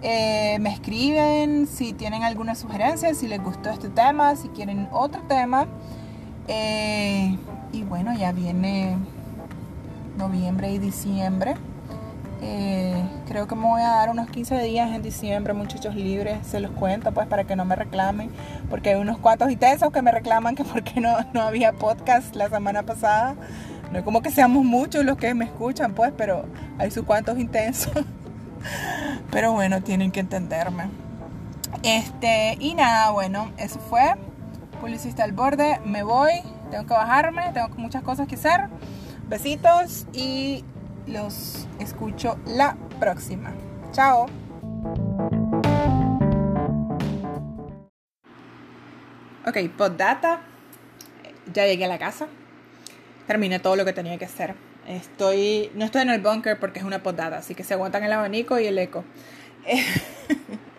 Eh, 0.01 0.59
me 0.61 0.73
escriben 0.73 1.69
si 1.69 1.93
tienen 1.93 2.25
alguna 2.25 2.55
sugerencia, 2.55 3.15
si 3.15 3.29
les 3.29 3.41
gustó 3.41 3.71
este 3.71 3.89
tema, 3.89 4.35
si 4.37 4.49
quieren 4.49 4.89
otro 4.91 5.23
tema. 5.29 5.67
Eh, 6.49 7.37
y 7.73 7.85
bueno, 7.85 8.13
ya 8.15 8.33
viene 8.33 8.97
noviembre 10.17 10.71
y 10.73 10.79
diciembre. 10.79 11.55
Eh, 12.45 13.01
creo 13.29 13.47
que 13.47 13.55
me 13.55 13.63
voy 13.63 13.83
a 13.83 13.89
dar 13.89 14.11
unos 14.11 14.29
15 14.29 14.61
días 14.63 14.91
en 14.91 15.03
diciembre, 15.03 15.53
muchachos 15.53 15.95
libres, 15.95 16.45
se 16.45 16.59
los 16.59 16.73
cuento 16.73 17.13
pues 17.13 17.29
para 17.29 17.45
que 17.45 17.55
no 17.55 17.65
me 17.65 17.77
reclamen, 17.77 18.33
porque 18.69 18.91
hay 18.91 18.97
unos 18.97 19.19
cuantos 19.19 19.53
intensos 19.53 19.93
que 19.93 20.03
me 20.03 20.11
reclaman 20.11 20.57
que 20.57 20.65
porque 20.73 21.01
no, 21.01 21.17
no 21.33 21.43
había 21.43 21.73
podcast 21.73 22.35
la 22.35 22.49
semana 22.49 22.83
pasada. 22.83 23.37
No 23.93 23.99
es 23.99 24.05
como 24.05 24.23
que 24.23 24.31
seamos 24.31 24.65
muchos 24.65 25.05
los 25.05 25.19
que 25.19 25.35
me 25.35 25.45
escuchan 25.45 25.93
pues, 25.93 26.13
pero 26.17 26.47
hay 26.79 26.91
sus 26.91 27.05
cuantos 27.05 27.39
intensos. 27.39 27.93
Pero 29.33 29.53
bueno, 29.53 29.83
tienen 29.83 30.13
que 30.13 30.21
entenderme. 30.21 30.85
Este, 31.83 32.57
y 32.61 32.75
nada, 32.75 33.11
bueno, 33.11 33.51
eso 33.57 33.81
fue. 33.81 34.15
Publicista 34.81 35.25
al 35.25 35.33
borde, 35.33 35.81
me 35.85 36.03
voy, 36.03 36.43
tengo 36.71 36.87
que 36.87 36.95
bajarme, 36.95 37.51
tengo 37.53 37.69
muchas 37.77 38.03
cosas 38.03 38.29
que 38.29 38.35
hacer. 38.35 38.69
Besitos 39.29 40.07
y 40.13 40.65
los 41.07 41.67
escucho 41.79 42.39
la 42.47 42.77
próxima. 43.01 43.53
Chao. 43.93 44.27
Ok, 49.47 49.57
data 49.97 50.41
Ya 51.53 51.67
llegué 51.67 51.85
a 51.85 51.89
la 51.89 51.99
casa. 51.99 52.29
Terminé 53.27 53.59
todo 53.59 53.77
lo 53.77 53.85
que 53.85 53.93
tenía 53.93 54.19
que 54.19 54.25
hacer. 54.25 54.55
Estoy, 54.87 55.71
no 55.75 55.85
estoy 55.85 56.03
en 56.03 56.11
el 56.11 56.21
bunker 56.21 56.59
porque 56.59 56.81
es 56.81 56.85
una 56.85 57.03
podada, 57.03 57.39
así 57.39 57.55
que 57.55 57.65
se 57.65 57.75
aguantan 57.75 58.03
el 58.05 58.13
abanico 58.13 58.59
y 58.59 58.67
el 58.67 58.79
eco. 58.79 59.05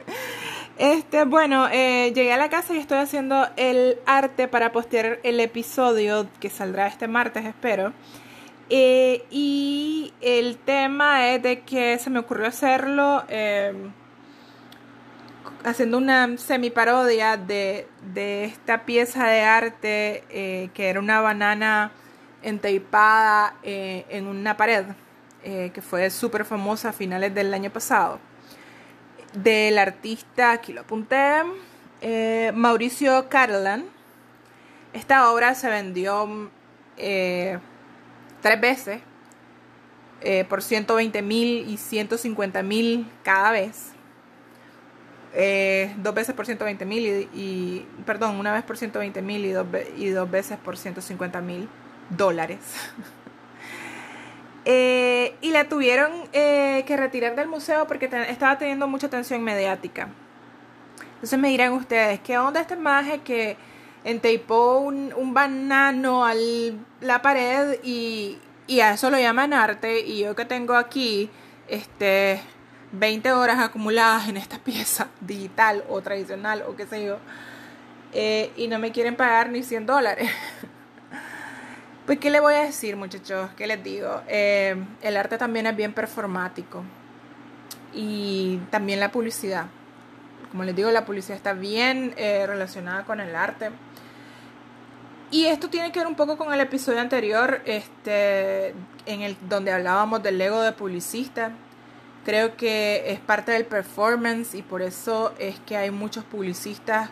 Este, 0.77 1.23
bueno, 1.23 1.69
eh, 1.71 2.11
llegué 2.15 2.33
a 2.33 2.37
la 2.37 2.49
casa 2.49 2.73
y 2.73 2.77
estoy 2.77 2.97
haciendo 2.97 3.47
el 3.57 3.99
arte 4.07 4.47
para 4.47 4.71
postear 4.71 5.19
el 5.23 5.39
episodio 5.39 6.27
que 6.39 6.49
saldrá 6.49 6.87
este 6.87 7.07
martes, 7.07 7.45
espero. 7.45 7.93
Eh, 8.75 9.27
y 9.29 10.15
el 10.19 10.57
tema 10.57 11.29
es 11.29 11.43
de 11.43 11.61
que 11.61 11.99
se 11.99 12.09
me 12.09 12.17
ocurrió 12.17 12.47
hacerlo 12.47 13.23
em, 13.27 13.91
haciendo 15.63 15.99
una 15.99 16.39
semi-parodia 16.39 17.37
de, 17.37 17.87
de 18.15 18.45
esta 18.45 18.83
pieza 18.83 19.27
de 19.27 19.41
arte 19.41 20.23
eh, 20.31 20.71
que 20.73 20.89
era 20.89 20.99
una 20.99 21.21
banana 21.21 21.91
enteipada 22.41 23.53
eh, 23.61 24.07
en 24.09 24.25
una 24.25 24.57
pared, 24.57 24.85
que 25.43 25.81
fue 25.83 26.09
súper 26.09 26.43
famosa 26.43 26.89
a 26.89 26.93
finales 26.93 27.35
del 27.35 27.53
año 27.53 27.69
pasado, 27.69 28.19
del 29.33 29.77
artista, 29.77 30.53
aquí 30.53 30.73
lo 30.73 30.81
apunté, 30.81 31.43
Mauricio 32.55 33.29
Carlan. 33.29 33.85
Esta 34.93 35.31
obra 35.31 35.53
se 35.53 35.69
vendió 35.69 36.49
tres 38.43 38.61
veces 38.61 39.01
eh, 40.21 40.45
por 40.47 40.61
120 40.61 41.21
mil 41.23 41.67
y 41.67 41.77
150 41.77 42.61
mil 42.61 43.09
cada 43.23 43.51
vez. 43.51 43.93
Eh, 45.33 45.91
dos 45.97 46.13
veces 46.13 46.35
por 46.35 46.45
120 46.45 46.85
mil 46.85 47.27
y, 47.33 47.87
perdón, 48.05 48.35
una 48.35 48.53
vez 48.53 48.61
por 48.63 48.77
120 48.77 49.21
mil 49.23 49.43
y 49.43 49.51
dos, 49.51 49.65
y 49.97 50.09
dos 50.09 50.29
veces 50.29 50.59
por 50.59 50.77
150 50.77 51.41
mil 51.41 51.67
dólares. 52.11 52.59
Eh, 54.65 55.35
y 55.41 55.51
la 55.51 55.67
tuvieron 55.67 56.09
que 56.31 56.95
retirar 56.95 57.35
del 57.35 57.49
museo 57.49 57.85
porque 57.85 58.05
estaba 58.29 58.57
teniendo 58.57 58.87
mucha 58.87 59.07
atención 59.07 59.43
mediática. 59.43 60.07
Entonces 61.15 61.37
me 61.37 61.49
dirán 61.49 61.73
ustedes, 61.73 62.21
¿qué 62.21 62.37
onda 62.37 62.61
este 62.61 62.77
maje 62.77 63.19
que 63.19 63.57
enteipó 64.03 64.79
un, 64.79 65.13
un 65.15 65.33
banano 65.33 66.25
a 66.25 66.33
la 67.01 67.21
pared 67.21 67.79
y, 67.83 68.37
y 68.67 68.79
a 68.81 68.93
eso 68.93 69.09
lo 69.09 69.19
llaman 69.19 69.53
arte. 69.53 70.01
Y 70.01 70.19
yo 70.19 70.35
que 70.35 70.45
tengo 70.45 70.75
aquí 70.75 71.29
este 71.67 72.41
20 72.93 73.31
horas 73.31 73.59
acumuladas 73.59 74.29
en 74.29 74.37
esta 74.37 74.59
pieza 74.63 75.07
digital 75.19 75.83
o 75.89 76.01
tradicional 76.01 76.63
o 76.67 76.75
qué 76.75 76.85
sé 76.85 77.05
yo 77.05 77.17
eh, 78.13 78.51
y 78.55 78.67
no 78.67 78.79
me 78.79 78.91
quieren 78.91 79.15
pagar 79.15 79.49
ni 79.49 79.63
100 79.63 79.85
dólares. 79.85 80.29
Pues 82.05 82.19
qué 82.19 82.29
le 82.29 82.41
voy 82.41 82.55
a 82.55 82.63
decir 82.63 82.97
muchachos 82.97 83.51
qué 83.55 83.65
les 83.65 83.81
digo 83.81 84.23
eh, 84.27 84.75
el 85.01 85.15
arte 85.15 85.37
también 85.37 85.67
es 85.67 85.75
bien 85.77 85.93
performático 85.93 86.83
y 87.93 88.57
también 88.71 88.99
la 88.99 89.09
publicidad. 89.09 89.67
Como 90.51 90.65
les 90.65 90.75
digo 90.75 90.91
la 90.91 91.05
publicidad 91.05 91.37
está 91.37 91.53
bien 91.53 92.13
eh, 92.17 92.45
relacionada 92.45 93.05
con 93.05 93.21
el 93.21 93.33
arte 93.33 93.69
y 95.33 95.47
esto 95.47 95.67
tiene 95.67 95.91
que 95.91 95.99
ver 95.99 96.07
un 96.07 96.13
poco 96.13 96.37
con 96.37 96.53
el 96.53 96.59
episodio 96.59 97.01
anterior, 97.01 97.63
este, 97.65 98.67
en 99.07 99.21
el 99.21 99.35
donde 99.49 99.71
hablábamos 99.71 100.21
del 100.21 100.39
ego 100.39 100.61
de 100.61 100.73
publicista. 100.73 101.53
Creo 102.23 102.55
que 102.55 103.05
es 103.07 103.19
parte 103.19 103.51
del 103.51 103.65
performance 103.65 104.53
y 104.53 104.61
por 104.61 104.83
eso 104.83 105.33
es 105.39 105.59
que 105.61 105.75
hay 105.75 105.89
muchos 105.89 106.23
publicistas 106.23 107.09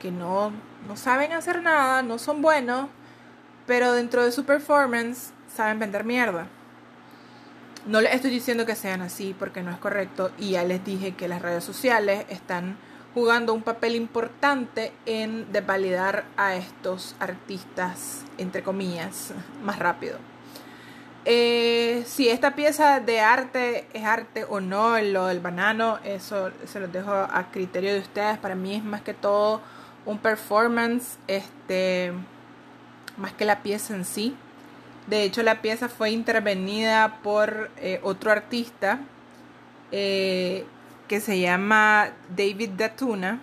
que 0.00 0.12
no, 0.12 0.52
no 0.86 0.96
saben 0.96 1.32
hacer 1.32 1.60
nada, 1.60 2.02
no 2.02 2.20
son 2.20 2.40
buenos, 2.40 2.88
pero 3.66 3.94
dentro 3.94 4.24
de 4.24 4.30
su 4.30 4.44
performance 4.44 5.32
saben 5.52 5.80
vender 5.80 6.04
mierda. 6.04 6.46
No 7.84 8.00
les 8.00 8.14
estoy 8.14 8.30
diciendo 8.30 8.64
que 8.64 8.76
sean 8.76 9.02
así 9.02 9.34
porque 9.36 9.64
no 9.64 9.72
es 9.72 9.78
correcto 9.78 10.30
y 10.38 10.52
ya 10.52 10.62
les 10.62 10.84
dije 10.84 11.16
que 11.16 11.26
las 11.26 11.42
redes 11.42 11.64
sociales 11.64 12.26
están 12.28 12.76
jugando 13.16 13.54
un 13.54 13.62
papel 13.62 13.94
importante 13.94 14.92
en 15.06 15.50
desvalidar 15.50 16.26
a 16.36 16.54
estos 16.54 17.16
artistas, 17.18 18.22
entre 18.36 18.62
comillas, 18.62 19.32
más 19.62 19.78
rápido. 19.78 20.18
Eh, 21.24 22.04
si 22.06 22.28
esta 22.28 22.54
pieza 22.54 23.00
de 23.00 23.20
arte 23.20 23.88
es 23.94 24.04
arte 24.04 24.44
o 24.46 24.60
no, 24.60 25.00
lo 25.00 25.28
del 25.28 25.40
banano, 25.40 25.98
eso 26.04 26.50
se 26.66 26.78
los 26.78 26.92
dejo 26.92 27.10
a 27.10 27.48
criterio 27.50 27.94
de 27.94 28.00
ustedes. 28.00 28.36
Para 28.36 28.54
mí 28.54 28.74
es 28.74 28.84
más 28.84 29.00
que 29.00 29.14
todo 29.14 29.62
un 30.04 30.18
performance, 30.18 31.16
este, 31.26 32.12
más 33.16 33.32
que 33.32 33.46
la 33.46 33.62
pieza 33.62 33.94
en 33.94 34.04
sí. 34.04 34.36
De 35.06 35.22
hecho, 35.22 35.42
la 35.42 35.62
pieza 35.62 35.88
fue 35.88 36.10
intervenida 36.10 37.20
por 37.22 37.70
eh, 37.78 37.98
otro 38.02 38.30
artista 38.30 39.00
eh, 39.90 40.66
que 41.08 41.20
se 41.20 41.40
llama 41.40 42.10
David 42.34 42.70
Datuna. 42.76 43.40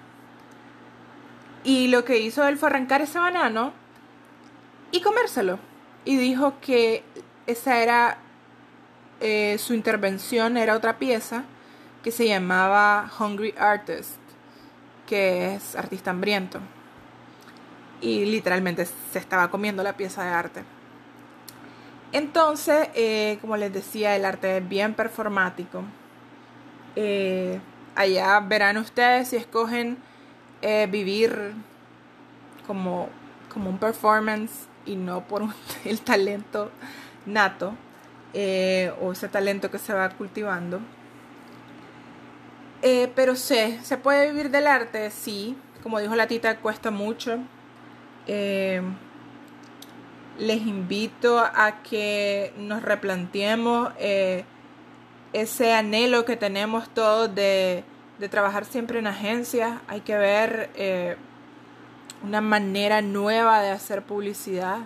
Y 1.63 1.88
lo 1.88 2.04
que 2.04 2.19
hizo 2.19 2.45
él 2.47 2.58
fue 2.58 2.69
arrancar 2.69 3.02
ese 3.02 3.19
banano 3.19 3.73
y 4.91 5.02
comérselo. 5.02 5.60
Y 6.06 6.17
dijo 6.17 6.56
que 6.60 7.04
esa 7.47 7.82
era 7.82 8.17
eh, 9.21 9.58
su 9.58 9.73
intervención, 9.73 10.58
era 10.58 10.76
otra 10.76 10.97
pieza 10.97 11.43
que 12.04 12.12
se 12.12 12.28
llamaba 12.28 13.10
Hungry 13.17 13.56
Artist, 13.58 14.19
que 15.08 15.56
es 15.56 15.76
artista 15.76 16.12
hambriento. 16.12 16.60
Y 18.02 18.26
literalmente 18.26 18.86
se 18.86 19.19
estaba 19.19 19.49
comiendo 19.49 19.82
la 19.82 19.95
pieza 19.95 20.26
de 20.26 20.30
arte. 20.30 20.63
Entonces, 22.12 22.89
eh, 22.93 23.38
como 23.39 23.56
les 23.56 23.71
decía, 23.71 24.15
el 24.15 24.26
arte 24.26 24.58
es 24.58 24.67
bien 24.67 24.93
performático. 24.93 25.84
Eh, 26.96 27.60
allá 27.96 28.40
verán 28.40 28.78
ustedes 28.78 29.30
si 29.30 29.36
escogen 29.36 29.98
eh, 30.62 30.88
vivir 30.90 31.54
como, 32.68 33.10
como 33.52 33.70
un 33.70 33.78
performance 33.78 34.68
y 34.86 34.96
no 34.96 35.22
por 35.28 35.44
el 35.86 36.02
talento 36.02 36.72
nato 37.26 37.74
eh, 38.34 38.92
o 39.02 39.12
ese 39.12 39.28
talento 39.28 39.72
que 39.72 39.80
se 39.80 39.94
va 39.94 40.10
cultivando. 40.10 40.82
pero 43.16 43.36
sé, 43.36 43.80
¿se 43.84 43.98
puede 43.98 44.32
vivir 44.32 44.50
del 44.50 44.68
arte? 44.68 45.10
Sí, 45.10 45.58
como 45.82 46.00
dijo 46.00 46.16
la 46.16 46.28
tita, 46.28 46.58
cuesta 46.58 46.92
mucho. 46.92 47.40
les 50.38 50.62
invito 50.62 51.40
a 51.40 51.84
que 51.84 52.54
nos 52.58 52.82
replanteemos 52.82 53.94
ese 55.34 55.74
anhelo 55.74 56.26
que 56.26 56.38
tenemos 56.38 56.88
todos 56.89 57.34
de, 57.34 57.84
trabajar 58.30 58.63
siempre 58.63 59.00
en 59.00 59.08
agencias. 59.08 59.82
Hay 59.89 60.00
que 60.00 60.15
ver 60.15 60.69
eh, 60.76 61.17
una 62.24 62.39
manera 62.39 63.02
nueva 63.02 63.62
de 63.62 63.69
hacer 63.69 64.04
publicidad. 64.04 64.78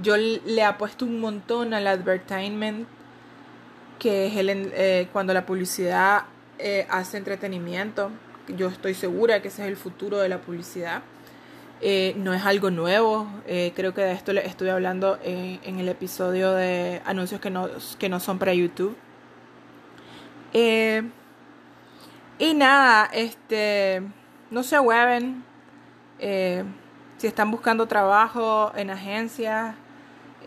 Yo 0.00 0.16
le 0.16 0.62
apuesto 0.62 1.04
un 1.04 1.18
montón 1.18 1.74
al 1.74 1.88
advertisement, 1.88 2.86
que 3.98 4.26
es 4.26 4.36
el, 4.36 4.48
eh, 4.74 5.08
cuando 5.12 5.34
la 5.34 5.44
publicidad 5.44 6.26
eh, 6.60 6.86
hace 6.88 7.16
entretenimiento. 7.16 8.10
Yo 8.46 8.68
estoy 8.68 8.94
segura 8.94 9.42
que 9.42 9.48
ese 9.48 9.62
es 9.62 9.68
el 9.68 9.76
futuro 9.76 10.18
de 10.18 10.28
la 10.28 10.38
publicidad. 10.38 11.02
no 12.14 12.32
es 12.32 12.44
algo 12.44 12.70
nuevo, 12.70 13.26
creo 13.74 13.92
que 13.92 14.02
de 14.02 14.12
esto 14.12 14.32
le 14.32 14.46
estuve 14.46 14.70
hablando 14.70 15.18
en, 15.24 15.80
el 15.80 15.88
episodio 15.88 16.52
de 16.52 17.02
anuncios 17.04 17.40
que 17.40 17.50
no, 17.50 17.68
que 17.98 18.08
no 18.08 18.20
son 18.20 18.38
para 18.38 18.54
YouTube. 18.54 18.96
Eh, 20.52 21.02
y 22.38 22.54
nada, 22.54 23.08
este, 23.12 24.02
no 24.50 24.62
se 24.62 24.78
hueven. 24.78 25.44
Eh, 26.18 26.64
si 27.16 27.26
están 27.26 27.50
buscando 27.50 27.86
trabajo 27.86 28.72
en 28.76 28.90
agencias, 28.90 29.74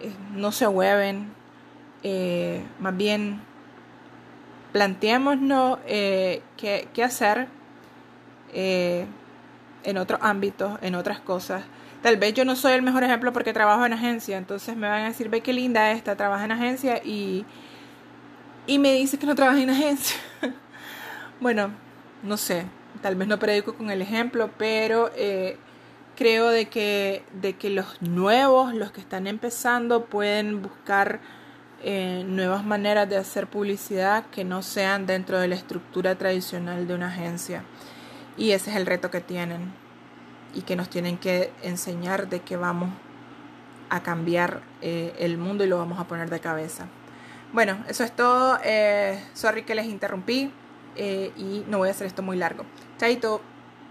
eh, 0.02 0.12
no 0.34 0.52
se 0.52 0.68
hueven. 0.68 1.34
más 2.80 2.96
bien, 2.96 3.42
planteémonos 4.72 5.80
qué, 5.88 6.42
qué, 6.94 7.04
hacer 7.04 7.48
en 8.54 9.98
otros 9.98 10.20
ámbitos, 10.22 10.78
en 10.82 10.96
otras 10.96 11.20
cosas. 11.20 11.64
Tal 12.04 12.18
vez 12.18 12.36
yo 12.36 12.46
no 12.46 12.56
soy 12.56 12.74
el 12.74 12.84
mejor 12.84 13.04
ejemplo 13.04 13.34
porque 13.34 13.54
trabajo 13.54 13.84
en 13.86 13.94
agencia, 13.94 14.38
entonces 14.38 14.76
me 14.76 14.88
van 14.88 15.02
a 15.02 15.06
decir, 15.06 15.30
ve 15.30 15.42
qué 15.42 15.54
linda 15.54 15.92
esta, 15.92 16.16
trabaja 16.16 16.46
en 16.46 16.52
agencia 16.52 17.02
y 17.04 17.46
y 18.68 18.80
me 18.80 18.94
dice 18.94 19.18
que 19.18 19.26
no 19.26 19.36
trabaja 19.36 19.62
en 19.62 19.70
agencia. 19.70 20.18
bueno, 21.40 21.72
no 22.24 22.38
sé, 22.38 22.66
tal 23.02 23.16
vez 23.16 23.28
no 23.28 23.40
predico 23.40 23.76
con 23.76 23.90
el 23.90 24.02
ejemplo, 24.02 24.50
pero 24.58 25.12
eh, 25.16 25.58
creo 26.16 26.50
de 26.50 26.68
que, 26.68 27.24
de 27.40 27.54
que 27.54 27.70
los 27.70 28.02
nuevos, 28.02 28.74
los 28.74 28.92
que 28.92 29.02
están 29.02 29.28
empezando, 29.28 30.06
pueden 30.06 30.62
buscar 30.62 31.20
eh, 31.84 32.24
nuevas 32.26 32.66
maneras 32.66 33.08
de 33.10 33.18
hacer 33.18 33.48
publicidad 33.48 34.26
que 34.28 34.44
no 34.44 34.62
sean 34.62 35.06
dentro 35.06 35.40
de 35.40 35.48
la 35.48 35.56
estructura 35.56 36.16
tradicional 36.16 36.88
de 36.88 36.96
una 36.96 37.10
agencia. 37.10 37.64
Y 38.38 38.52
ese 38.52 38.72
es 38.72 38.78
el 38.78 38.86
reto 38.86 39.12
que 39.12 39.22
tienen 39.22 39.72
y 40.54 40.62
que 40.62 40.76
nos 40.76 40.90
tienen 40.90 41.18
que 41.18 41.52
enseñar 41.62 42.28
de 42.30 42.40
que 42.40 42.58
vamos 42.58 42.90
a 43.90 44.02
cambiar 44.02 44.62
eh, 44.82 45.14
el 45.20 45.38
mundo 45.38 45.64
y 45.64 45.68
lo 45.68 45.78
vamos 45.78 46.00
a 46.00 46.06
poner 46.06 46.30
de 46.30 46.40
cabeza. 46.40 46.88
Bueno, 47.56 47.78
eso 47.88 48.04
es 48.04 48.14
todo. 48.14 48.60
Eh, 48.66 49.18
sorry 49.34 49.64
que 49.64 49.76
les 49.76 49.86
interrumpí 49.86 50.52
eh, 50.98 51.32
y 51.38 51.64
no 51.70 51.78
voy 51.78 51.88
a 51.88 51.92
hacer 51.92 52.06
esto 52.06 52.22
muy 52.22 52.36
largo. 52.36 52.66
Chaito. 52.98 53.40